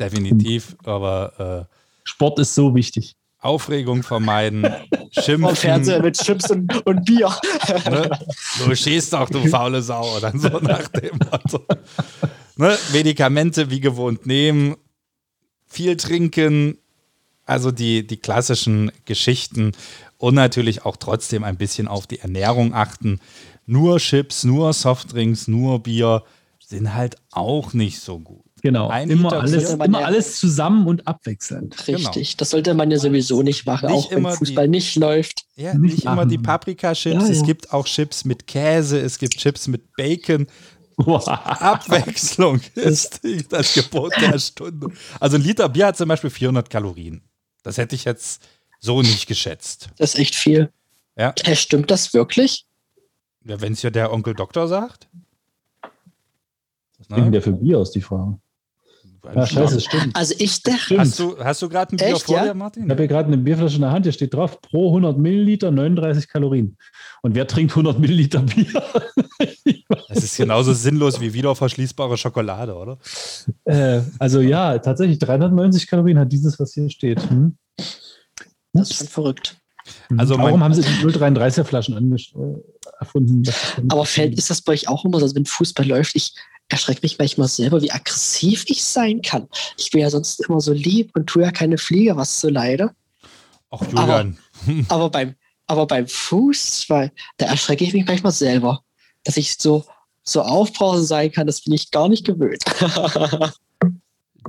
[0.00, 3.16] Definitiv, aber äh, Sport ist so wichtig.
[3.40, 4.64] Aufregung vermeiden,
[5.12, 5.46] schimpfen.
[5.46, 7.34] Vom Fernseher mit Chips und, und Bier.
[7.90, 8.10] Ne?
[8.64, 10.16] Du schießt doch, du faule Sau.
[10.16, 11.64] Oder so nach dem Motto.
[12.56, 12.76] Ne?
[12.92, 14.76] Medikamente wie gewohnt nehmen,
[15.66, 16.78] viel trinken,
[17.44, 19.72] also die, die klassischen Geschichten
[20.16, 23.20] und natürlich auch trotzdem ein bisschen auf die Ernährung achten.
[23.66, 26.24] Nur Chips, nur Softdrinks, nur Bier
[26.58, 28.47] sind halt auch nicht so gut.
[28.62, 31.86] Genau, ein immer, alles, immer ja alles zusammen und abwechselnd.
[31.86, 32.36] Richtig, genau.
[32.38, 35.44] das sollte man ja sowieso nicht machen, nicht auch wenn Fußball die, nicht läuft.
[35.56, 37.28] Ja, nicht, nicht immer die Paprika-Chips, ja, ja.
[37.28, 40.46] es gibt auch Chips mit Käse, es gibt Chips mit Bacon,
[41.06, 44.88] Abwechslung ist das Gebot der Stunde.
[45.20, 47.22] Also ein Liter Bier hat zum Beispiel 400 Kalorien.
[47.62, 48.42] Das hätte ich jetzt
[48.80, 49.90] so nicht geschätzt.
[49.98, 50.72] Das ist echt viel.
[51.16, 51.34] Ja.
[51.42, 52.66] Hey, stimmt das wirklich?
[53.44, 55.08] Ja, wenn es ja der Onkel Doktor sagt.
[56.98, 58.38] Was kriegen der für Bier aus, die Frage?
[59.34, 60.14] Ja, scheiße, stimmt.
[60.16, 60.98] Also ich dachte.
[60.98, 62.44] Hast du, hast du gerade ein Bier Echt, vor ja?
[62.44, 62.84] dir, Martin?
[62.84, 65.70] Ich habe hier gerade eine Bierflasche in der Hand, hier steht drauf, pro 100 Milliliter
[65.70, 66.76] 39 Kalorien.
[67.22, 68.82] Und wer trinkt 100 Milliliter Bier?
[70.08, 72.98] das ist genauso sinnlos wie wiederverschließbare Schokolade, oder?
[73.64, 77.20] Äh, also ja, tatsächlich 390 Kalorien hat dieses, was hier steht.
[77.28, 77.56] Hm?
[78.72, 79.56] Das ist schon verrückt.
[80.16, 82.16] Also Warum haben sie die 0,33er Flaschen
[83.00, 83.42] erfunden.
[83.88, 86.34] Aber fällt, ist das bei euch auch immer so, also wenn Fußball läuft, ich
[86.68, 89.48] erschrecke mich manchmal selber, wie aggressiv ich sein kann.
[89.76, 92.90] Ich bin ja sonst immer so lieb und tue ja keine Fliege, was so leide.
[93.70, 94.38] Ach, Julian.
[94.66, 95.34] Aber, aber beim,
[95.66, 98.82] aber beim Fußball, da erschrecke ich mich manchmal selber,
[99.24, 99.84] dass ich so,
[100.22, 102.64] so aufbrausend sein kann, das bin ich gar nicht gewöhnt.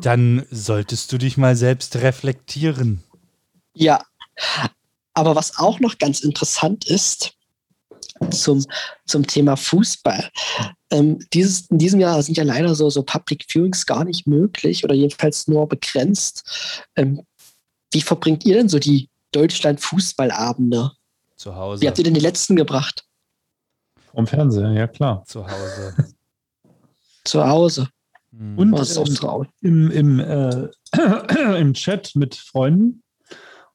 [0.02, 3.04] Dann solltest du dich mal selbst reflektieren.
[3.74, 4.04] Ja,
[5.14, 7.34] aber was auch noch ganz interessant ist
[8.32, 8.66] zum,
[9.06, 10.30] zum Thema Fußball.
[10.92, 14.84] Ähm, dieses, in diesem Jahr sind ja leider so, so Public Viewings gar nicht möglich
[14.84, 16.86] oder jedenfalls nur begrenzt.
[16.96, 17.26] Ähm,
[17.92, 20.92] wie verbringt ihr denn so die Deutschland-Fußballabende?
[21.36, 21.82] Zu Hause.
[21.82, 23.06] Wie habt ihr denn die letzten gebracht?
[24.14, 25.24] Vom Fernseher, ja klar.
[25.26, 25.96] Zu Hause.
[27.24, 27.88] Zu Hause.
[28.32, 28.58] Hm.
[28.58, 29.50] Und Was ist auch traurig.
[29.62, 30.68] im, im, äh,
[31.60, 33.04] im Chat mit Freunden.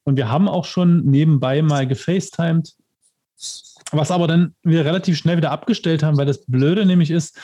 [0.03, 2.74] Und wir haben auch schon nebenbei mal gefacetimed,
[3.93, 7.39] was aber dann wir relativ schnell wieder abgestellt haben, weil das Blöde nämlich ist,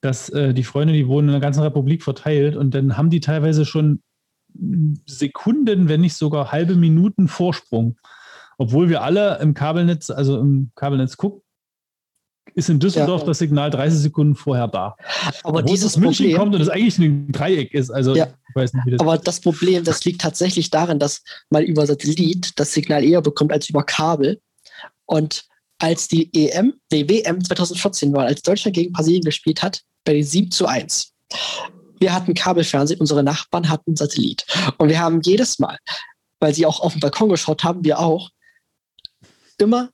[0.00, 3.20] dass äh, die Freunde, die wohnen in der ganzen Republik verteilt und dann haben die
[3.20, 4.02] teilweise schon
[5.06, 7.96] Sekunden, wenn nicht sogar halbe Minuten Vorsprung.
[8.58, 11.42] Obwohl wir alle im Kabelnetz, also im Kabelnetz gucken,
[12.54, 13.28] ist in Düsseldorf Ja.
[13.28, 14.96] das Signal 30 Sekunden vorher da.
[15.42, 17.90] Aber Obwohl es dieses München Problem, kommt und es eigentlich ein Dreieck ist.
[17.90, 18.26] Also Ja.
[18.48, 21.86] ich weiß nicht, wie das aber das Problem, das liegt tatsächlich darin, dass man über
[21.86, 24.40] Satellit das Signal eher bekommt als über Kabel.
[25.06, 25.44] Und
[25.82, 30.24] als die EM, die WM 2014 war, als Deutschland gegen Brasilien gespielt hat, bei den
[30.24, 31.12] 7 zu 1.
[31.98, 34.44] Wir hatten Kabelfernsehen, unsere Nachbarn hatten Satellit.
[34.78, 35.76] Und wir haben jedes Mal,
[36.38, 38.30] weil sie auch auf den Balkon geschaut haben, wir auch,
[39.58, 39.90] immer,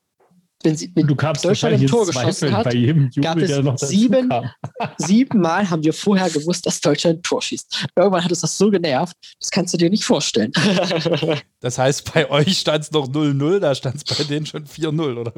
[0.64, 3.42] wenn sie mit Du kamst Deutschland wahrscheinlich im Tor geschossen hat, bei jedem gab Jubel,
[3.44, 4.50] es der noch dazu sieben- kam.
[4.98, 7.86] Siebenmal haben wir vorher gewusst, dass Deutschland ein Tor schießt.
[7.94, 10.52] Irgendwann hat uns das so genervt, das kannst du dir nicht vorstellen.
[11.60, 15.16] Das heißt, bei euch stand es noch 0-0, da stand es bei denen schon 4-0,
[15.18, 15.32] oder?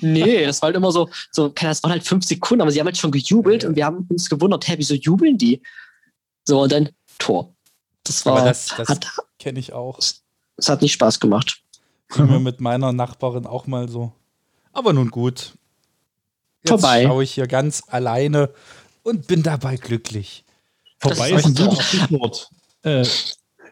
[0.00, 2.86] nee, das war halt immer so, so, das waren halt fünf Sekunden, aber sie haben
[2.86, 5.62] halt schon gejubelt und wir haben uns gewundert, hä, wieso jubeln die?
[6.44, 6.88] So, und dann
[7.20, 7.54] Tor.
[8.02, 9.06] Das war, Aber das, das hat,
[9.38, 9.98] kenne ich auch.
[10.56, 11.62] das hat nicht Spaß gemacht.
[12.14, 14.12] Ging mir mit meiner Nachbarin auch mal so.
[14.74, 15.54] Aber nun gut.
[16.62, 17.04] Jetzt Vorbei.
[17.04, 18.50] schaue ich hier ganz alleine
[19.02, 20.44] und bin dabei glücklich.
[20.98, 22.48] Vorbei Das ist ein gutes Stichwort.
[22.82, 23.06] Äh,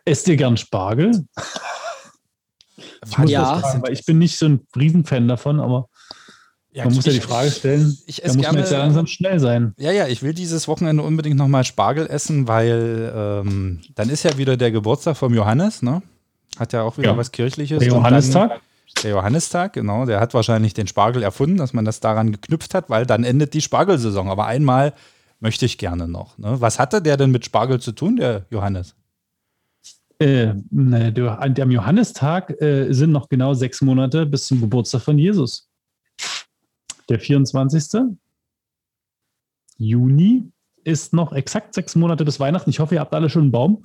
[0.04, 1.24] esst ihr gern Spargel?
[3.06, 3.52] Ich muss Ja.
[3.54, 5.88] das fragen, weil ich bin nicht so ein Riesenfan davon, aber
[6.74, 8.84] Ja, man muss ja die Frage stellen, Ich da esse muss man jetzt ja gerne.
[8.84, 9.74] langsam schnell sein.
[9.78, 14.38] Ja, ja, ich will dieses Wochenende unbedingt nochmal Spargel essen, weil ähm, dann ist ja
[14.38, 16.02] wieder der Geburtstag vom Johannes, ne?
[16.58, 17.16] Hat ja auch wieder Ja.
[17.16, 17.80] was Kirchliches.
[17.80, 18.60] Der Und Johannistag?
[19.02, 20.06] Der Johannistag, genau.
[20.06, 23.54] Der hat wahrscheinlich den Spargel erfunden, dass man das daran geknüpft hat, weil dann endet
[23.54, 24.28] die Spargelsaison.
[24.28, 24.92] Aber einmal
[25.40, 26.38] möchte ich gerne noch.
[26.38, 26.60] Ne?
[26.60, 28.94] Was hatte der denn mit Spargel zu tun, der Johannes?
[30.18, 35.18] Äh, ne, der, dem Johannistag äh, sind noch genau sechs Monate bis zum Geburtstag von
[35.18, 35.68] Jesus.
[37.08, 38.16] Der 24.
[39.78, 40.52] Juni
[40.84, 42.70] ist noch exakt sechs Monate bis Weihnachten.
[42.70, 43.84] Ich hoffe, ihr habt alle schon einen Baum.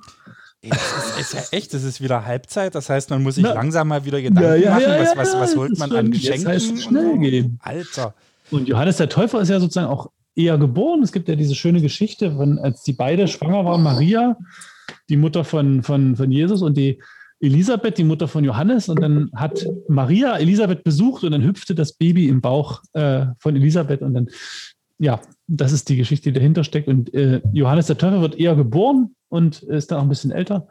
[0.60, 2.74] Ey, das ist, ist ja echt, das ist wieder Halbzeit.
[2.74, 3.52] Das heißt, man muss sich Na.
[3.52, 6.40] langsam mal wieder Gedanken machen, was, was, was holt man an Geschenken.
[6.40, 7.18] Jetzt heißt es und schnell so.
[7.18, 7.58] gehen.
[7.62, 8.14] Alter.
[8.50, 11.02] Und Johannes der Täufer ist ja sozusagen auch eher geboren.
[11.02, 14.36] Es gibt ja diese schöne Geschichte, von, als die beide schwanger waren, Maria,
[15.08, 17.00] die Mutter von, von, von Jesus und die
[17.40, 18.88] Elisabeth, die Mutter von Johannes.
[18.88, 23.54] Und dann hat Maria Elisabeth besucht und dann hüpfte das Baby im Bauch äh, von
[23.54, 24.02] Elisabeth.
[24.02, 24.28] Und dann,
[24.98, 26.88] ja, das ist die Geschichte, die dahinter steckt.
[26.88, 30.68] Und äh, Johannes der Täufer wird eher geboren und ist dann auch ein bisschen älter.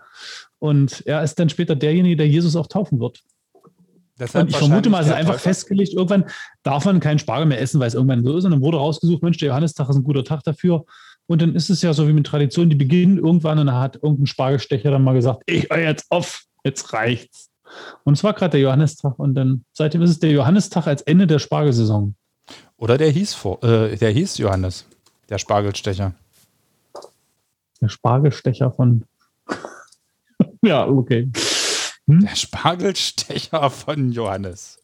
[0.60, 3.22] Und er ist dann später derjenige, der Jesus auch taufen wird.
[4.20, 6.26] Deshalb Und ich vermute mal, es ist einfach der festgelegt, irgendwann
[6.64, 8.46] darf man keinen Spargel mehr essen, weil es irgendwann so ist.
[8.46, 10.86] Und dann wurde rausgesucht, Mensch, der Johannistag ist ein guter Tag dafür.
[11.28, 13.96] Und dann ist es ja so wie mit Tradition, die beginnen irgendwann und dann hat
[13.96, 17.50] irgendein Spargelstecher dann mal gesagt, ich höre jetzt auf, jetzt reicht's.
[18.06, 21.28] Und es war gerade der Johannistag und dann seitdem ist es der Johannistag als Ende
[21.28, 22.16] der Spargelsaison.
[22.78, 24.86] Oder der hieß, vor, äh, der hieß Johannes,
[25.30, 26.14] der Spargelstecher.
[27.82, 29.04] Der Spargelstecher von.
[30.62, 31.30] ja, okay.
[32.08, 32.22] Hm?
[32.22, 34.78] Der Spargelstecher von Johannes.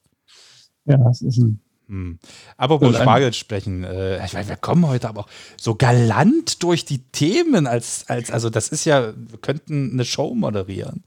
[0.85, 1.59] Ja, es ist ein.
[1.87, 2.17] Hm.
[2.57, 3.83] Und ein- Spargelsprechen.
[3.83, 5.29] Äh, ich meine, wir kommen heute aber auch
[5.59, 10.33] so galant durch die Themen, als, als also das ist ja, wir könnten eine Show
[10.33, 11.03] moderieren.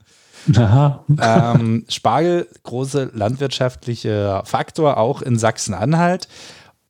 [0.55, 1.03] Aha.
[1.19, 6.29] ähm, Spargel, große landwirtschaftliche Faktor, auch in Sachsen-Anhalt.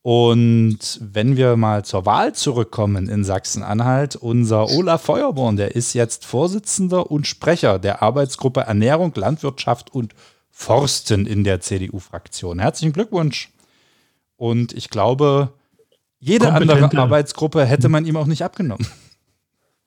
[0.02, 6.26] Und wenn wir mal zur Wahl zurückkommen in Sachsen-Anhalt, unser Olaf Feuerborn, der ist jetzt
[6.26, 10.14] Vorsitzender und Sprecher der Arbeitsgruppe Ernährung, Landwirtschaft und
[10.50, 12.60] Forsten in der CDU-Fraktion.
[12.60, 13.52] Herzlichen Glückwunsch.
[14.38, 15.54] Und ich glaube,
[16.20, 18.88] jede andere Arbeitsgruppe hätte man ihm auch nicht abgenommen.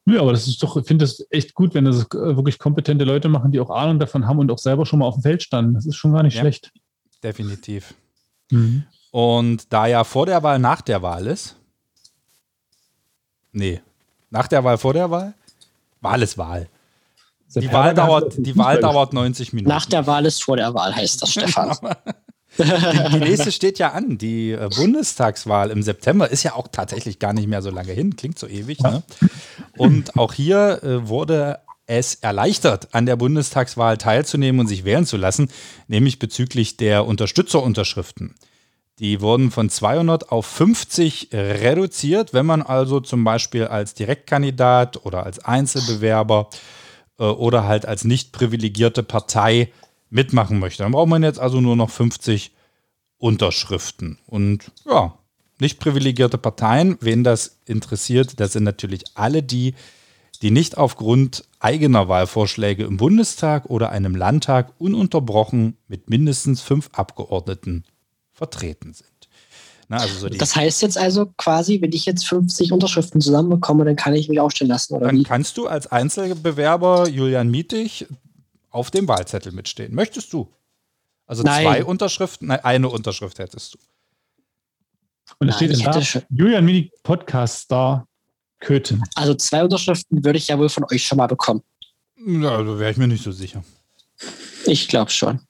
[0.06, 3.04] Ja, aber das ist doch, ich finde das echt gut, wenn das äh, wirklich kompetente
[3.04, 5.42] Leute machen, die auch Ahnung davon haben und auch selber schon mal auf dem Feld
[5.42, 5.74] standen.
[5.74, 6.40] Das ist schon gar nicht Ja.
[6.40, 6.72] schlecht.
[7.22, 7.94] Definitiv.
[8.50, 8.84] Mhm.
[9.10, 11.56] Und da ja vor der Wahl nach der Wahl ist,
[13.52, 13.80] nee,
[14.30, 15.34] nach der Wahl vor der Wahl,
[16.00, 16.68] Wahl ist Wahl.
[17.56, 19.68] Die Wahl, dauert, die Wahl dauert 90 Minuten.
[19.68, 21.76] Nach der Wahl ist vor der Wahl, heißt das, Stefan.
[22.58, 24.18] die, die nächste steht ja an.
[24.18, 28.14] Die äh, Bundestagswahl im September ist ja auch tatsächlich gar nicht mehr so lange hin.
[28.14, 28.80] Klingt so ewig.
[28.80, 29.02] Ne?
[29.76, 35.16] Und auch hier äh, wurde es erleichtert, an der Bundestagswahl teilzunehmen und sich wählen zu
[35.16, 35.50] lassen,
[35.88, 38.36] nämlich bezüglich der Unterstützerunterschriften.
[39.00, 45.24] Die wurden von 200 auf 50 reduziert, wenn man also zum Beispiel als Direktkandidat oder
[45.24, 46.50] als Einzelbewerber
[47.18, 49.72] äh, oder halt als nicht privilegierte Partei
[50.10, 50.82] mitmachen möchte.
[50.82, 52.52] Dann braucht man jetzt also nur noch 50
[53.16, 54.18] Unterschriften.
[54.26, 55.14] Und ja,
[55.58, 59.74] nicht privilegierte Parteien, wen das interessiert, das sind natürlich alle die,
[60.42, 67.84] die nicht aufgrund eigener Wahlvorschläge im Bundestag oder einem Landtag ununterbrochen mit mindestens fünf Abgeordneten
[68.40, 69.28] vertreten sind.
[69.88, 73.96] Na, also so das heißt jetzt also quasi, wenn ich jetzt 50 Unterschriften zusammenbekomme, dann
[73.96, 75.24] kann ich mich aufstellen lassen, oder dann wie?
[75.24, 78.06] kannst du als Einzelbewerber Julian Mietig
[78.70, 79.94] auf dem Wahlzettel mitstehen.
[79.94, 80.48] Möchtest du?
[81.26, 81.64] Also nein.
[81.64, 83.78] zwei Unterschriften, nein, eine Unterschrift hättest du.
[85.38, 88.06] Und es steht da, Julian Mietig Podcast Star
[88.60, 89.02] Köthen.
[89.16, 91.62] Also zwei Unterschriften würde ich ja wohl von euch schon mal bekommen.
[92.16, 93.62] Ja, da wäre ich mir nicht so sicher.
[94.66, 95.40] Ich glaube schon.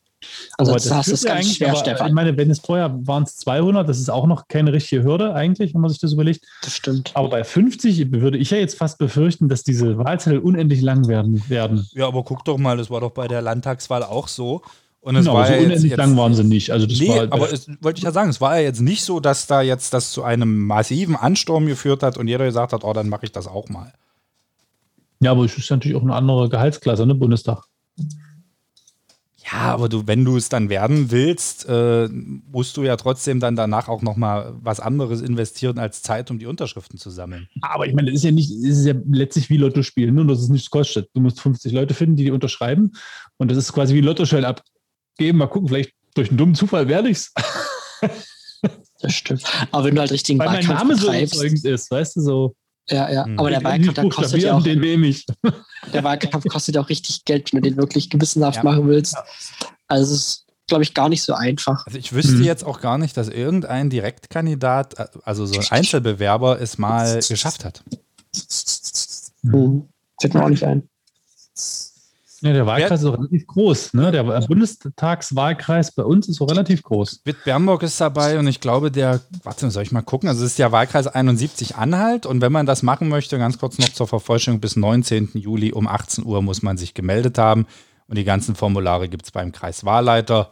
[0.59, 2.09] Also das, das ist ganz schwer, Stefan.
[2.09, 5.35] Ich meine, wenn es vorher waren es 200, das ist auch noch keine richtige Hürde
[5.35, 6.45] eigentlich, wenn man sich das überlegt.
[6.63, 7.13] Das stimmt.
[7.15, 11.43] Aber bei 50 würde ich ja jetzt fast befürchten, dass diese Wahlzettel unendlich lang werden.
[11.49, 11.89] werden.
[11.93, 14.63] Ja, aber guck doch mal, das war doch bei der Landtagswahl auch so.
[15.03, 16.71] Und es genau, war so ja unendlich jetzt, lang waren sie nicht.
[16.71, 19.03] Also das nee, war, aber es, wollte ich ja sagen, es war ja jetzt nicht
[19.03, 22.85] so, dass da jetzt das zu einem massiven Ansturm geführt hat und jeder gesagt hat,
[22.85, 23.93] oh, dann mache ich das auch mal.
[25.21, 27.65] Ja, aber es ist natürlich auch eine andere Gehaltsklasse, ne, Bundestag.
[29.53, 33.57] Ja, aber du, wenn du es dann werden willst, äh, musst du ja trotzdem dann
[33.57, 37.49] danach auch nochmal was anderes investieren als Zeit, um die Unterschriften zu sammeln.
[37.63, 40.27] Aber ich meine, das ist ja nicht, es ist ja letztlich wie Lotto spielen, nur
[40.27, 41.11] dass es nichts kostet.
[41.15, 42.93] Du musst 50 Leute finden, die die unterschreiben
[43.39, 45.39] und das ist quasi wie Lottoschein abgeben.
[45.39, 47.33] Mal gucken, vielleicht durch einen dummen Zufall werde ich's.
[49.03, 49.43] Das stimmt.
[49.71, 52.55] Aber wenn du halt richtig Weil mein Name so überzeugend ist, weißt du, so.
[52.91, 53.27] Ja, ja.
[53.27, 53.39] Mhm.
[53.39, 54.63] Aber der Wahlkampf, der kostet ja auch.
[54.63, 55.27] Den wenig.
[55.95, 58.65] Der Wahlkampf kostet auch richtig Geld, wenn du den wirklich gewissenhaft ja.
[58.65, 59.17] machen willst.
[59.89, 61.87] Also es ist, glaube ich, gar nicht so einfach.
[61.87, 62.43] Also ich wüsste hm.
[62.43, 67.83] jetzt auch gar nicht, dass irgendein Direktkandidat, also so ein Einzelbewerber, es mal geschafft hat.
[69.43, 69.89] Hm.
[70.21, 70.87] Fällt mir auch nicht ein.
[72.43, 73.95] Ja, der Wahlkreis Ber ist relativ groß.
[73.95, 74.11] Ne?
[74.11, 77.21] Der Bundestagswahlkreis bei uns ist so relativ groß.
[77.25, 80.29] Witt Bernburg ist dabei und ich glaube, der, warte, soll ich mal gucken?
[80.29, 83.79] Also, es ist der Wahlkreis 71 Anhalt und wenn man das machen möchte, ganz kurz
[83.79, 85.31] noch zur Vervollständigung, bis 19.
[85.35, 87.67] Juli um 18 Uhr muss man sich gemeldet haben
[88.09, 90.51] und die ganzen Formulare gibt es beim Kreiswahlleiter.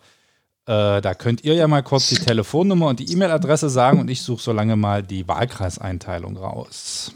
[0.66, 4.20] Äh, da könnt ihr ja mal kurz die Telefonnummer und die E-Mail-Adresse sagen und ich
[4.20, 7.14] suche so lange mal die Wahlkreiseinteilung raus.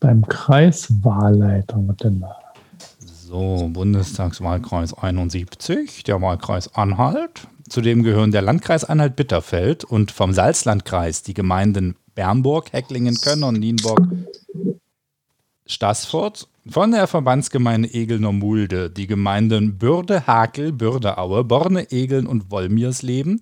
[0.00, 2.41] Beim Kreiswahlleiter, warte mal.
[3.32, 7.48] So, Bundestagswahlkreis 71, der Wahlkreis Anhalt.
[7.66, 14.06] Zudem gehören der Landkreis Anhalt-Bitterfeld und vom Salzlandkreis die Gemeinden Bernburg, Hecklingen, Könner, Nienburg,
[15.64, 16.46] Stassfurt.
[16.68, 23.40] Von der Verbandsgemeinde Egelner-Mulde die Gemeinden Bürde, Hakel, Bürdeaue, Borne, Egeln und Wollmiersleben.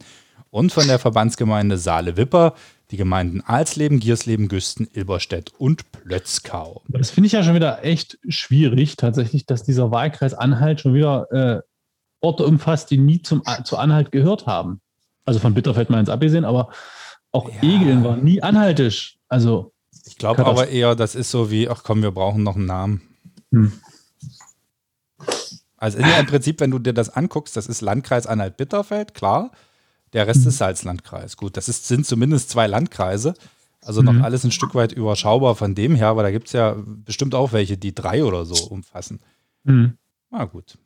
[0.51, 2.55] Und von der Verbandsgemeinde Saale-Wipper
[2.91, 6.82] die Gemeinden Alsleben, Giersleben, Güsten, Ilberstedt und Plötzkau.
[6.88, 11.30] Das finde ich ja schon wieder echt schwierig, tatsächlich, dass dieser Wahlkreis Anhalt schon wieder
[11.30, 11.62] äh,
[12.20, 14.80] Orte umfasst, die nie zum, zu Anhalt gehört haben.
[15.24, 16.70] Also von Bitterfeld mal ins abgesehen, aber
[17.32, 17.62] auch ja.
[17.62, 19.18] Egeln war nie anhaltisch.
[19.28, 19.72] Also
[20.07, 23.03] ich glaube aber eher, das ist so wie, ach komm, wir brauchen noch einen Namen.
[23.53, 23.72] Hm.
[25.76, 29.51] Also im Prinzip, wenn du dir das anguckst, das ist Landkreis Anhalt-Bitterfeld, klar.
[30.12, 31.36] Der Rest ist Salzlandkreis.
[31.36, 33.34] Gut, das ist, sind zumindest zwei Landkreise.
[33.82, 34.24] Also noch mhm.
[34.24, 37.52] alles ein Stück weit überschaubar von dem her, aber da gibt es ja bestimmt auch
[37.52, 39.20] welche, die drei oder so umfassen.
[39.64, 39.94] Mhm.
[40.30, 40.76] Na gut.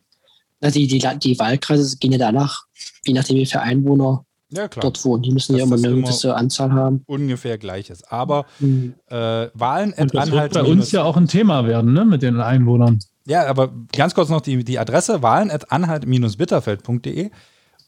[0.61, 2.65] Also die, die, die Wahlkreise gehen ja danach,
[3.05, 5.23] je nachdem wie viele Einwohner ja, dort wohnen.
[5.23, 7.03] Die müssen das ja immer eine gewisse Anzahl haben.
[7.07, 8.05] Ungefähr gleiches.
[8.05, 8.95] Aber mhm.
[9.09, 12.41] äh, Wahlen Und das wird bei uns ja auch ein Thema werden, ne, mit den
[12.41, 13.01] Einwohnern.
[13.27, 17.31] Ja, aber ganz kurz noch die, die Adresse: wahlen at anhalt-bitterfeld.de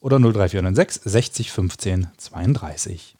[0.01, 3.15] oder 03496 60 15 32.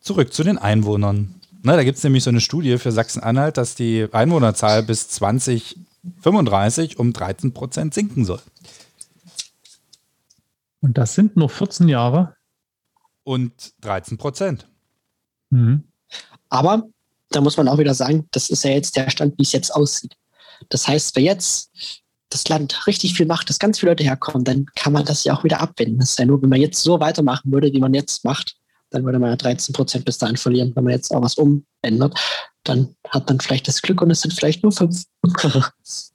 [0.00, 1.40] Zurück zu den Einwohnern.
[1.62, 6.98] Na, da gibt es nämlich so eine Studie für Sachsen-Anhalt, dass die Einwohnerzahl bis 2035
[6.98, 8.40] um 13 Prozent sinken soll.
[10.80, 12.36] Und das sind nur 14 Jahre.
[13.22, 14.68] Und 13 Prozent.
[15.48, 15.84] Mhm.
[16.50, 16.82] Aber
[17.30, 19.70] da muss man auch wieder sagen, das ist ja jetzt der Stand, wie es jetzt
[19.74, 20.14] aussieht.
[20.68, 21.70] Das heißt, wer jetzt
[22.34, 25.36] das Land richtig viel macht, dass ganz viele Leute herkommen, dann kann man das ja
[25.36, 25.98] auch wieder abwenden.
[25.98, 28.56] Das ist ja nur, wenn man jetzt so weitermachen würde, wie man jetzt macht,
[28.90, 30.72] dann würde man ja 13 Prozent bis dahin verlieren.
[30.74, 32.18] Wenn man jetzt auch was umändert,
[32.64, 35.04] dann hat man vielleicht das Glück und es sind vielleicht nur fünf.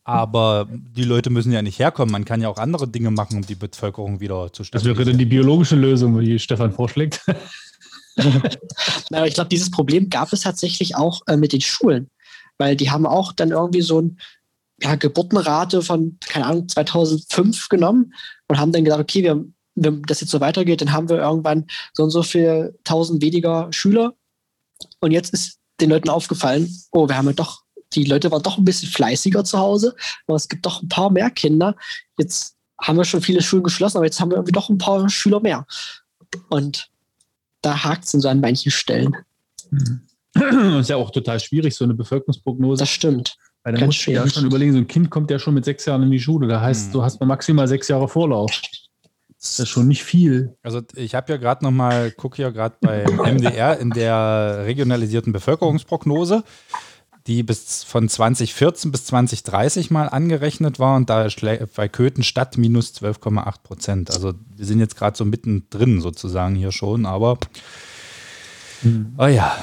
[0.03, 2.11] Aber die Leute müssen ja nicht herkommen.
[2.11, 4.95] Man kann ja auch andere Dinge machen, um die Bevölkerung wieder zu stabilisieren.
[4.95, 7.21] Das wäre dann die biologische Lösung, die Stefan vorschlägt.
[9.09, 12.09] Na, ich glaube, dieses Problem gab es tatsächlich auch äh, mit den Schulen,
[12.57, 14.17] weil die haben auch dann irgendwie so ein
[14.81, 18.13] ja, Geburtenrate von, keine Ahnung, 2005 genommen
[18.47, 21.67] und haben dann gesagt, okay, wir, wenn das jetzt so weitergeht, dann haben wir irgendwann
[21.93, 24.13] so und so viel tausend weniger Schüler.
[24.99, 27.61] Und jetzt ist den Leuten aufgefallen, oh, wir haben ja doch,
[27.93, 29.95] die Leute waren doch ein bisschen fleißiger zu Hause,
[30.27, 31.75] aber es gibt doch ein paar mehr Kinder.
[32.17, 35.09] Jetzt haben wir schon viele Schulen geschlossen, aber jetzt haben wir irgendwie doch ein paar
[35.09, 35.65] Schüler mehr.
[36.49, 36.89] Und
[37.61, 39.15] da hakt es in so an manchen Stellen.
[40.33, 40.43] Das
[40.81, 42.79] ist ja auch total schwierig, so eine Bevölkerungsprognose.
[42.79, 43.37] Das stimmt.
[43.73, 45.85] Weil da musst du ja schon überlegen, so ein Kind kommt ja schon mit sechs
[45.85, 46.47] Jahren in die Schule.
[46.47, 46.93] Da heißt, mhm.
[46.93, 48.61] du hast maximal sechs Jahre Vorlauf.
[49.39, 50.57] Das ist schon nicht viel.
[50.63, 55.31] Also ich habe ja gerade noch mal, gucke ja gerade bei MDR in der regionalisierten
[55.31, 56.43] Bevölkerungsprognose,
[57.25, 61.27] die bis von 2014 bis 2030 mal angerechnet war und da
[61.75, 64.11] bei Köthen Stadt minus 12,8 Prozent.
[64.11, 67.37] Also wir sind jetzt gerade so mittendrin sozusagen hier schon, aber
[68.81, 69.13] hm.
[69.17, 69.55] oh ja,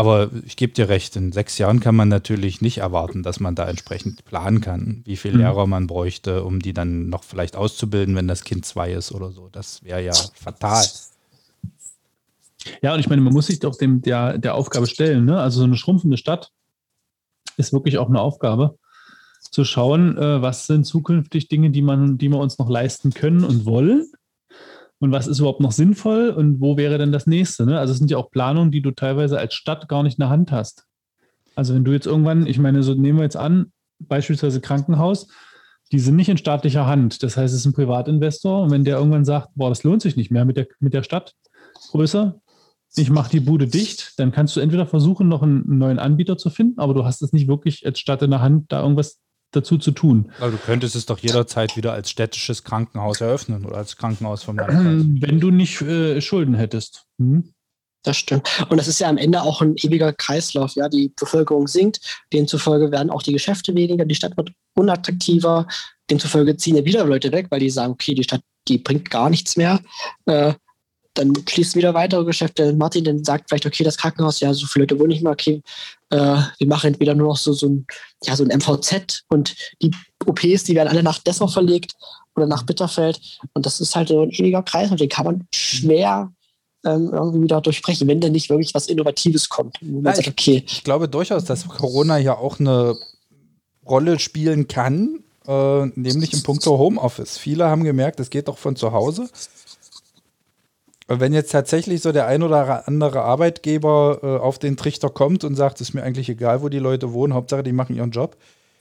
[0.00, 3.54] aber ich gebe dir recht, in sechs Jahren kann man natürlich nicht erwarten, dass man
[3.54, 5.40] da entsprechend planen kann, wie viele mhm.
[5.40, 9.30] Lehrer man bräuchte, um die dann noch vielleicht auszubilden, wenn das Kind zwei ist oder
[9.30, 9.50] so.
[9.52, 10.86] Das wäre ja fatal.
[12.80, 15.26] Ja, und ich meine, man muss sich doch dem, der, der Aufgabe stellen.
[15.26, 15.38] Ne?
[15.38, 16.50] Also so eine schrumpfende Stadt
[17.58, 18.78] ist wirklich auch eine Aufgabe,
[19.50, 23.44] zu schauen, äh, was sind zukünftig Dinge, die man, die wir uns noch leisten können
[23.44, 24.10] und wollen
[25.00, 27.66] und was ist überhaupt noch sinnvoll und wo wäre denn das nächste?
[27.66, 27.78] Ne?
[27.78, 30.30] Also es sind ja auch Planungen, die du teilweise als Stadt gar nicht in der
[30.30, 30.84] Hand hast.
[31.56, 35.28] Also wenn du jetzt irgendwann, ich meine, so nehmen wir jetzt an, beispielsweise Krankenhaus,
[35.92, 37.22] die sind nicht in staatlicher Hand.
[37.22, 40.16] Das heißt, es ist ein Privatinvestor und wenn der irgendwann sagt, boah, das lohnt sich
[40.16, 41.34] nicht mehr mit der, mit der Stadt
[42.96, 46.50] ich mache die Bude dicht, dann kannst du entweder versuchen, noch einen neuen Anbieter zu
[46.50, 49.20] finden, aber du hast es nicht wirklich als Stadt in der Hand, da irgendwas
[49.52, 50.32] dazu zu tun.
[50.40, 54.56] Aber du könntest es doch jederzeit wieder als städtisches Krankenhaus eröffnen oder als Krankenhaus vom
[54.58, 55.04] Landkreis.
[55.20, 57.04] Wenn du nicht äh, Schulden hättest.
[57.18, 57.52] Hm?
[58.02, 58.48] Das stimmt.
[58.70, 60.74] Und das ist ja am Ende auch ein ewiger Kreislauf.
[60.74, 62.00] Ja, die Bevölkerung sinkt,
[62.32, 65.66] demzufolge werden auch die Geschäfte weniger, die Stadt wird unattraktiver,
[66.08, 69.28] demzufolge ziehen ja wieder Leute weg, weil die sagen, okay, die Stadt, die bringt gar
[69.28, 69.80] nichts mehr.
[70.24, 70.54] Äh,
[71.20, 72.72] dann schließen wieder weitere Geschäfte.
[72.72, 75.62] Martin dann sagt vielleicht, okay, das Krankenhaus, ja, so viele Leute wohnen nicht mehr, okay,
[76.10, 76.16] äh,
[76.58, 77.86] wir machen entweder nur noch so, so, ein,
[78.24, 79.90] ja, so ein MVZ und die
[80.26, 81.94] OPs, die werden alle nach Dessau verlegt
[82.34, 83.20] oder nach Bitterfeld.
[83.54, 86.32] Und das ist halt so ein ewiger Kreis und den kann man schwer
[86.84, 89.78] ähm, irgendwie wieder durchbrechen, wenn da nicht wirklich was Innovatives kommt.
[89.82, 90.64] Ja, sagt, okay.
[90.66, 92.96] ich, glaube durchaus, dass Corona ja auch eine
[93.86, 97.36] Rolle spielen kann, äh, nämlich im Punkt Homeoffice.
[97.36, 99.28] Viele haben gemerkt, es geht doch von zu Hause
[101.18, 105.56] wenn jetzt tatsächlich so der ein oder andere Arbeitgeber äh, auf den Trichter kommt und
[105.56, 108.36] sagt, es ist mir eigentlich egal, wo die Leute wohnen, Hauptsache die machen ihren Job.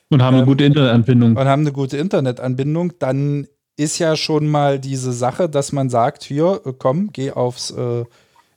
[0.10, 1.36] Und haben eine ähm, gute Internetanbindung.
[1.36, 6.24] Und haben eine gute Internetanbindung, dann ist ja schon mal diese Sache, dass man sagt,
[6.24, 8.06] hier, äh, komm, geh aufs, äh,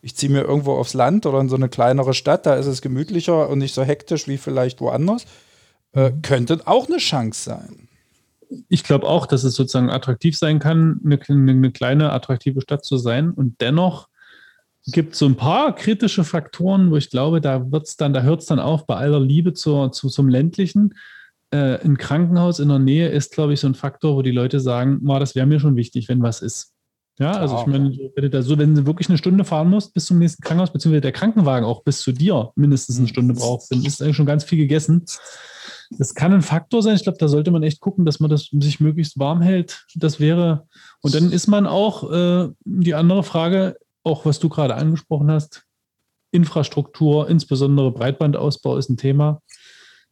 [0.03, 2.83] ich ziehe mir irgendwo aufs Land oder in so eine kleinere Stadt, da ist es
[2.83, 5.25] gemütlicher und nicht so hektisch wie vielleicht woanders.
[5.93, 7.89] Äh, könnte auch eine Chance sein
[8.69, 12.97] ich glaube auch, dass es sozusagen attraktiv sein kann, eine, eine kleine, attraktive Stadt zu
[12.97, 13.31] sein.
[13.31, 14.09] Und dennoch
[14.87, 18.41] gibt es so ein paar kritische Faktoren, wo ich glaube, da wird's dann, da hört
[18.41, 20.95] es dann auf bei aller Liebe zur, zu, zum ländlichen.
[21.51, 24.61] Äh, ein Krankenhaus in der Nähe ist, glaube ich, so ein Faktor, wo die Leute
[24.61, 26.73] sagen, wow, das wäre mir schon wichtig, wenn was ist.
[27.19, 30.07] Ja, also ich meine, wenn du, so, wenn du wirklich eine Stunde fahren musst bis
[30.07, 33.85] zum nächsten Krankenhaus, beziehungsweise der Krankenwagen auch bis zu dir mindestens eine Stunde braucht, dann
[33.85, 35.05] ist eigentlich schon ganz viel gegessen.
[35.99, 36.97] Das kann ein Faktor sein.
[36.97, 39.85] Ich glaube, da sollte man echt gucken, dass man das sich möglichst warm hält.
[39.95, 40.67] Das wäre,
[41.01, 45.65] und dann ist man auch äh, die andere Frage, auch was du gerade angesprochen hast,
[46.31, 49.43] Infrastruktur, insbesondere Breitbandausbau ist ein Thema.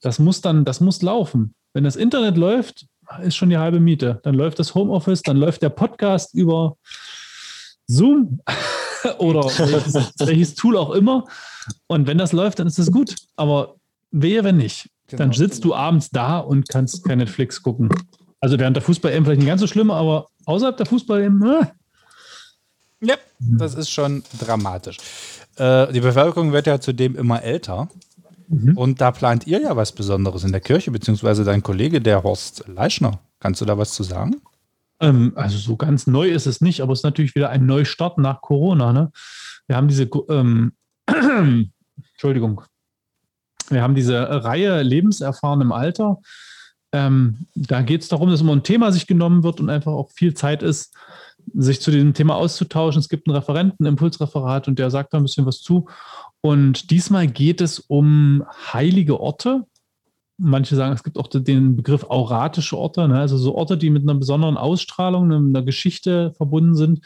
[0.01, 1.55] Das muss dann, das muss laufen.
[1.72, 2.87] Wenn das Internet läuft,
[3.22, 4.20] ist schon die halbe Miete.
[4.22, 6.76] Dann läuft das Homeoffice, dann läuft der Podcast über
[7.87, 8.41] Zoom
[9.18, 11.24] oder welches, welches Tool auch immer.
[11.87, 13.16] Und wenn das läuft, dann ist es gut.
[13.37, 13.76] Aber
[14.11, 14.89] wehe, wenn nicht.
[15.11, 15.24] Genau.
[15.24, 17.88] Dann sitzt du abends da und kannst kein Netflix gucken.
[18.40, 21.66] Also während der Fußball-EM vielleicht nicht ganz so schlimm, aber außerhalb der Fußball-EM, äh.
[23.02, 24.98] Ja, das ist schon dramatisch.
[25.56, 27.88] Äh, die Bevölkerung wird ja zudem immer älter.
[28.48, 28.76] Mhm.
[28.76, 32.64] Und da plant ihr ja was Besonderes in der Kirche, beziehungsweise dein Kollege, der Horst
[32.66, 33.20] Leischner.
[33.38, 34.42] Kannst du da was zu sagen?
[35.00, 38.18] Ähm, also so ganz neu ist es nicht, aber es ist natürlich wieder ein Neustart
[38.18, 38.92] nach Corona.
[38.92, 39.12] Ne?
[39.66, 40.72] Wir haben diese, ähm,
[42.12, 42.62] Entschuldigung,
[43.71, 46.18] wir haben diese Reihe Lebenserfahren im Alter.
[46.93, 50.11] Ähm, da geht es darum, dass immer ein Thema sich genommen wird und einfach auch
[50.11, 50.95] viel Zeit ist,
[51.55, 53.01] sich zu diesem Thema auszutauschen.
[53.01, 55.89] Es gibt einen Referenten, ein Impulsreferat und der sagt da ein bisschen was zu.
[56.41, 59.64] Und diesmal geht es um heilige Orte.
[60.37, 63.21] Manche sagen, es gibt auch den Begriff auratische Orte, ne?
[63.21, 67.05] also so Orte, die mit einer besonderen Ausstrahlung, einer Geschichte verbunden sind,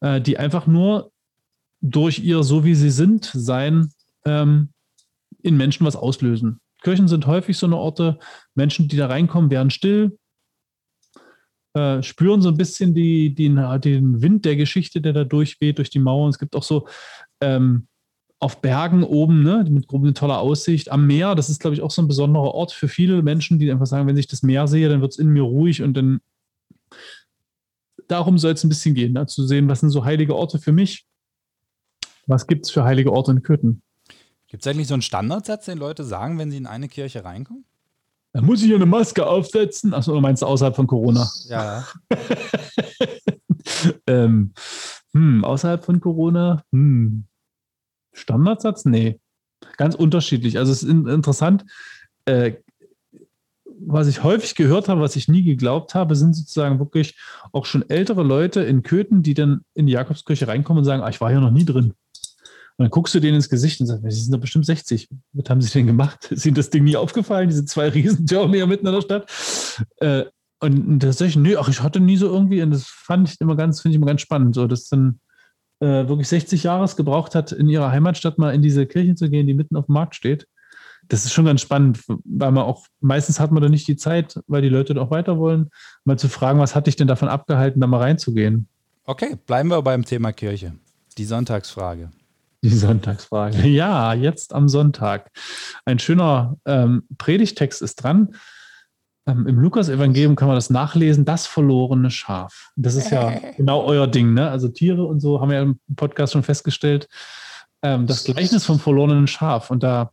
[0.00, 1.12] äh, die einfach nur
[1.80, 3.92] durch ihr so wie sie sind sein
[4.24, 4.70] ähm,
[5.42, 6.60] in Menschen was auslösen.
[6.82, 8.18] Kirchen sind häufig so eine Orte,
[8.54, 10.18] Menschen, die da reinkommen, werden still,
[11.74, 15.90] äh, spüren so ein bisschen die, die, den Wind der Geschichte, der da durchweht, durch
[15.90, 16.30] die Mauern.
[16.30, 16.86] Es gibt auch so
[17.40, 17.86] ähm,
[18.40, 20.90] auf Bergen oben, ne, mit grob eine tolle Aussicht.
[20.90, 23.70] Am Meer, das ist, glaube ich, auch so ein besonderer Ort für viele Menschen, die
[23.70, 26.20] einfach sagen, wenn ich das Meer sehe, dann wird es in mir ruhig und dann
[28.08, 30.72] darum soll es ein bisschen gehen, ne, zu sehen, was sind so heilige Orte für
[30.72, 31.06] mich.
[32.26, 33.82] Was gibt es für heilige Orte in Köthen?
[34.52, 37.64] Gibt es eigentlich so einen Standardsatz, den Leute sagen, wenn sie in eine Kirche reinkommen?
[38.34, 39.94] Da muss ich eine Maske aufsetzen.
[39.94, 41.26] Achso, oder meinst du außerhalb von Corona?
[41.48, 41.86] Ja.
[44.06, 44.52] ähm,
[45.14, 46.64] hm, außerhalb von Corona?
[46.70, 47.24] Hm.
[48.12, 48.84] Standardsatz?
[48.84, 49.18] Nee.
[49.78, 50.58] Ganz unterschiedlich.
[50.58, 51.64] Also es ist interessant.
[52.26, 52.56] Äh,
[53.64, 57.18] was ich häufig gehört habe, was ich nie geglaubt habe, sind sozusagen wirklich
[57.52, 61.08] auch schon ältere Leute in Köthen, die dann in die Jakobskirche reinkommen und sagen, ah,
[61.08, 61.94] ich war hier noch nie drin.
[62.76, 65.08] Und dann guckst du denen ins Gesicht und sagst, sie sind doch bestimmt 60.
[65.32, 66.24] Was haben sie denn gemacht?
[66.30, 69.30] Ist ihnen das Ding nie aufgefallen, diese zwei Riesentürme hier mitten in der Stadt?
[69.98, 70.24] Äh,
[70.60, 73.40] und da sag ich, nee, ach, ich hatte nie so irgendwie, und das fand ich
[73.40, 75.18] immer ganz, finde ich immer ganz spannend, so, dass dann
[75.80, 79.28] äh, wirklich 60 Jahre es gebraucht hat, in ihrer Heimatstadt mal in diese Kirche zu
[79.28, 80.46] gehen, die mitten auf dem Markt steht.
[81.08, 84.38] Das ist schon ganz spannend, weil man auch, meistens hat man da nicht die Zeit,
[84.46, 85.68] weil die Leute da auch weiter wollen,
[86.04, 88.68] mal zu fragen, was hat dich denn davon abgehalten, da mal reinzugehen?
[89.04, 90.74] Okay, bleiben wir beim Thema Kirche.
[91.18, 92.10] Die Sonntagsfrage.
[92.62, 93.58] Die Sonntagsfrage.
[93.68, 95.30] Ja, jetzt am Sonntag.
[95.84, 98.36] Ein schöner ähm, Predigtext ist dran.
[99.26, 102.70] Ähm, Im Lukas-Evangelium kann man das nachlesen, das verlorene Schaf.
[102.76, 104.48] Das ist ja genau euer Ding, ne?
[104.50, 107.08] Also Tiere und so haben wir ja im Podcast schon festgestellt.
[107.82, 109.70] Ähm, das Gleichnis vom verlorenen Schaf.
[109.70, 110.12] Und da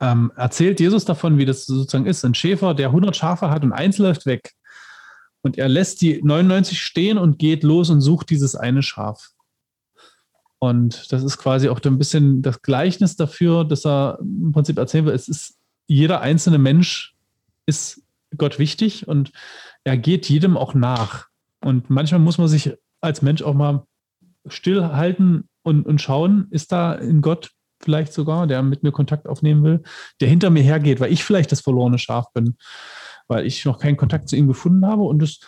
[0.00, 2.24] ähm, erzählt Jesus davon, wie das sozusagen ist.
[2.24, 4.52] Ein Schäfer, der 100 Schafe hat und eins läuft weg.
[5.42, 9.30] Und er lässt die 99 stehen und geht los und sucht dieses eine Schaf.
[10.60, 15.06] Und das ist quasi auch ein bisschen das Gleichnis dafür, dass er im Prinzip erzählen
[15.06, 15.56] will, es ist
[15.86, 17.16] jeder einzelne Mensch
[17.66, 18.02] ist
[18.36, 19.32] Gott wichtig und
[19.84, 21.26] er geht jedem auch nach.
[21.60, 23.84] Und manchmal muss man sich als Mensch auch mal
[24.46, 27.50] stillhalten und, und schauen, ist da in Gott
[27.80, 29.82] vielleicht sogar, der mit mir Kontakt aufnehmen will,
[30.20, 32.56] der hinter mir hergeht, weil ich vielleicht das verlorene Schaf bin,
[33.28, 35.02] weil ich noch keinen Kontakt zu ihm gefunden habe.
[35.02, 35.40] Und es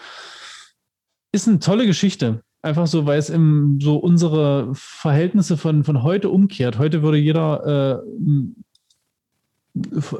[1.33, 2.43] ist eine tolle Geschichte.
[2.63, 6.79] Einfach so, weil es im, so unsere Verhältnisse von, von heute umkehrt.
[6.79, 8.21] Heute würde jeder äh,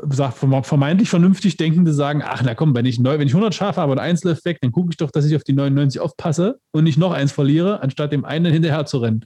[0.09, 3.81] sagt, vermeintlich vernünftig Denkende sagen, ach na komm, wenn ich, neu, wenn ich 100 Schafe
[3.81, 6.61] habe und eins läuft weg, dann gucke ich doch, dass ich auf die 99 aufpasse
[6.71, 9.25] und nicht noch eins verliere, anstatt dem einen hinterher zu rennen.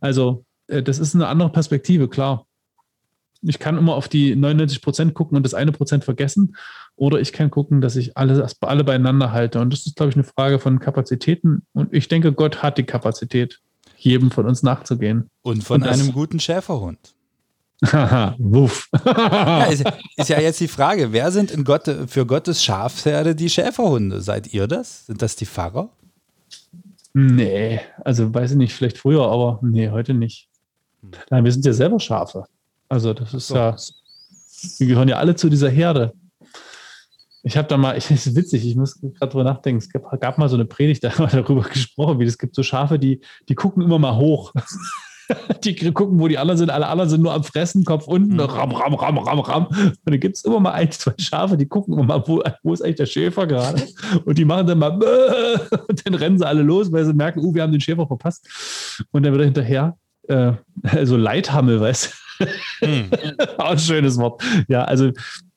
[0.00, 2.45] Also äh, das ist eine andere Perspektive, klar.
[3.42, 6.56] Ich kann immer auf die 99 Prozent gucken und das eine Prozent vergessen.
[6.96, 9.60] Oder ich kann gucken, dass ich alle, alle beieinander halte.
[9.60, 11.62] Und das ist, glaube ich, eine Frage von Kapazitäten.
[11.72, 13.60] Und ich denke, Gott hat die Kapazität,
[13.96, 15.30] jedem von uns nachzugehen.
[15.42, 17.14] Und von und einem guten Schäferhund.
[17.84, 18.88] Haha, wuff.
[19.04, 19.84] ja, ist,
[20.16, 24.22] ist, ja jetzt die Frage, wer sind in Gott, für Gottes Schafsherde die Schäferhunde?
[24.22, 25.06] Seid ihr das?
[25.06, 25.90] Sind das die Pfarrer?
[27.12, 30.48] Nee, also weiß ich nicht, vielleicht früher, aber nee, heute nicht.
[31.30, 32.44] Nein, wir sind ja selber Schafe.
[32.88, 33.56] Also das ist so.
[33.56, 33.76] ja,
[34.78, 36.12] wir gehören ja alle zu dieser Herde.
[37.42, 40.20] Ich habe da mal, ich, das ist witzig, ich muss gerade drüber nachdenken, es gab,
[40.20, 42.98] gab, mal so eine Predigt, da haben wir darüber gesprochen, wie es gibt so Schafe,
[42.98, 44.52] die, die gucken immer mal hoch.
[45.64, 46.70] die gucken, wo die anderen sind.
[46.70, 48.40] Alle anderen sind nur am Fressen, Kopf unten, mhm.
[48.40, 49.66] ram, ram, ram, ram, ram.
[49.66, 52.72] Und dann gibt es immer mal ein, zwei Schafe, die gucken immer mal, wo, wo
[52.72, 53.82] ist eigentlich der Schäfer gerade?
[54.24, 54.92] Und die machen dann mal,
[55.88, 58.46] und dann rennen sie alle los, weil sie merken, uh, wir haben den Schäfer verpasst.
[59.10, 59.96] Und dann wird er hinterher
[60.28, 62.25] äh, also Leithammel, weißt du?
[62.80, 63.10] Hm.
[63.58, 64.42] Auch ein schönes Wort.
[64.68, 65.12] Ja, also,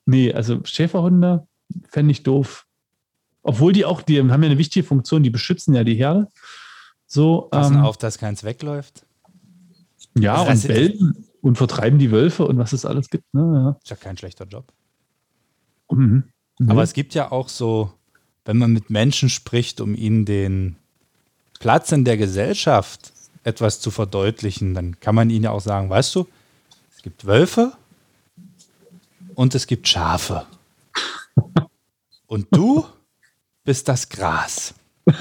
[0.06, 1.46] nee, also Schäferhunde
[1.88, 2.66] fände ich doof.
[3.42, 6.28] Obwohl die auch, die haben ja eine wichtige Funktion, die beschützen ja die Herde.
[7.06, 9.06] So, Passen ähm, auf, dass keins wegläuft.
[10.18, 13.32] Ja, also, und belten und vertreiben die Wölfe und was es alles gibt.
[13.32, 13.40] Ne?
[13.40, 13.78] Ja.
[13.82, 14.72] Ist ja kein schlechter Job.
[15.90, 16.24] Mhm.
[16.58, 16.70] Mhm.
[16.70, 17.92] Aber es gibt ja auch so,
[18.44, 20.76] wenn man mit Menschen spricht, um ihnen den
[21.58, 23.12] Platz in der Gesellschaft
[23.44, 26.26] etwas zu verdeutlichen, dann kann man ihnen ja auch sagen, weißt du,
[27.00, 27.72] es gibt Wölfe
[29.34, 30.44] und es gibt Schafe.
[32.26, 32.84] Und du
[33.64, 34.74] bist das Gras.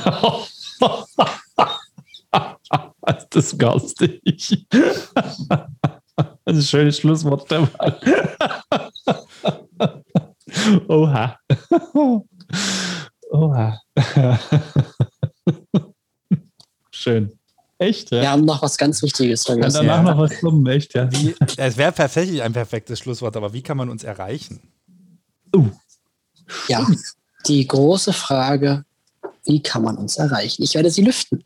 [3.29, 4.21] das garstig.
[4.69, 7.49] Das ist ein schönes Schlusswort.
[10.89, 11.39] Oha.
[13.31, 13.79] Oha.
[16.91, 17.38] Schön.
[17.79, 18.21] Echt, ja?
[18.21, 19.87] Wir haben noch was ganz Wichtiges vergessen.
[19.87, 20.13] danach Ja.
[20.13, 21.09] noch was kommen, echt, ja.
[21.11, 24.59] Wie, es wäre tatsächlich ein perfektes Schlusswort, aber wie kann man uns erreichen?
[26.67, 26.85] Ja,
[27.47, 28.83] die große Frage,
[29.45, 30.63] wie kann man uns erreichen?
[30.63, 31.43] Ich werde sie lüften.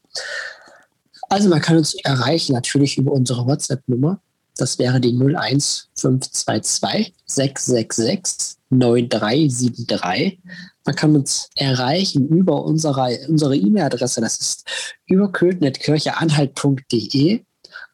[1.29, 4.19] Also man kann uns erreichen natürlich über unsere WhatsApp-Nummer.
[4.57, 10.39] Das wäre die 01522 666 9373.
[10.85, 14.21] Man kann uns erreichen über unsere unsere E-Mail-Adresse.
[14.21, 14.65] Das ist
[15.05, 17.43] überköthen.kircheanhalt.de.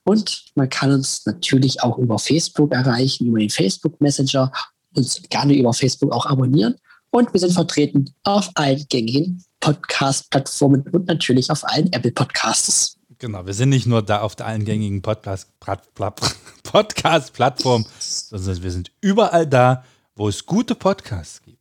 [0.04, 4.52] Und man kann uns natürlich auch über Facebook erreichen, über den Facebook Messenger,
[4.96, 6.76] uns gerne über Facebook auch abonnieren.
[7.12, 12.98] Und wir sind vertreten auf allen gängigen Podcast-Plattformen und natürlich auf allen Apple Podcasts.
[13.18, 16.20] Genau, wir sind nicht nur da auf allen gängigen Podcast- Plat- Plat-
[16.64, 19.84] Podcast-Plattformen, sondern wir sind überall da,
[20.16, 21.60] wo es gute Podcasts gibt.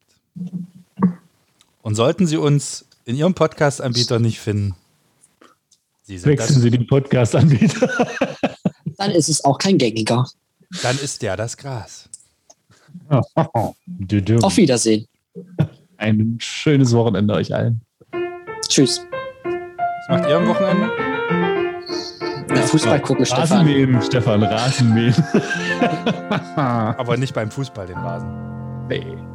[1.89, 4.75] Und sollten Sie uns in Ihrem Podcast-Anbieter nicht finden,
[6.03, 7.89] Sie sind Wechseln Sie den Podcast-Anbieter.
[8.99, 10.27] Dann ist es auch kein gängiger.
[10.83, 12.11] dann ist der das Gras.
[13.09, 15.07] Auf Wiedersehen.
[15.97, 17.81] Ein schönes Wochenende euch allen.
[18.69, 19.01] Tschüss.
[19.45, 20.91] Was macht ihr am Wochenende?
[22.49, 23.67] Na, Fußball gucken, Stefan.
[23.67, 25.15] Rasenmähen, Stefan, Rasenmähen.
[26.55, 28.89] Aber nicht beim Fußball, den Rasen.
[28.89, 29.28] nee.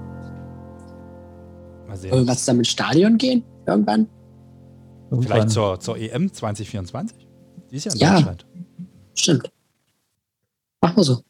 [1.93, 2.11] Mal sehen.
[2.11, 3.43] Wollen wir zusammen ins Stadion gehen?
[3.67, 4.07] Irgendwann?
[5.11, 5.21] Irgendwann.
[5.23, 7.27] Vielleicht zur, zur EM 2024?
[7.69, 8.13] Die ist ja in Ja.
[8.15, 8.45] Deutschland.
[9.15, 9.51] Stimmt.
[10.81, 11.21] Machen wir so.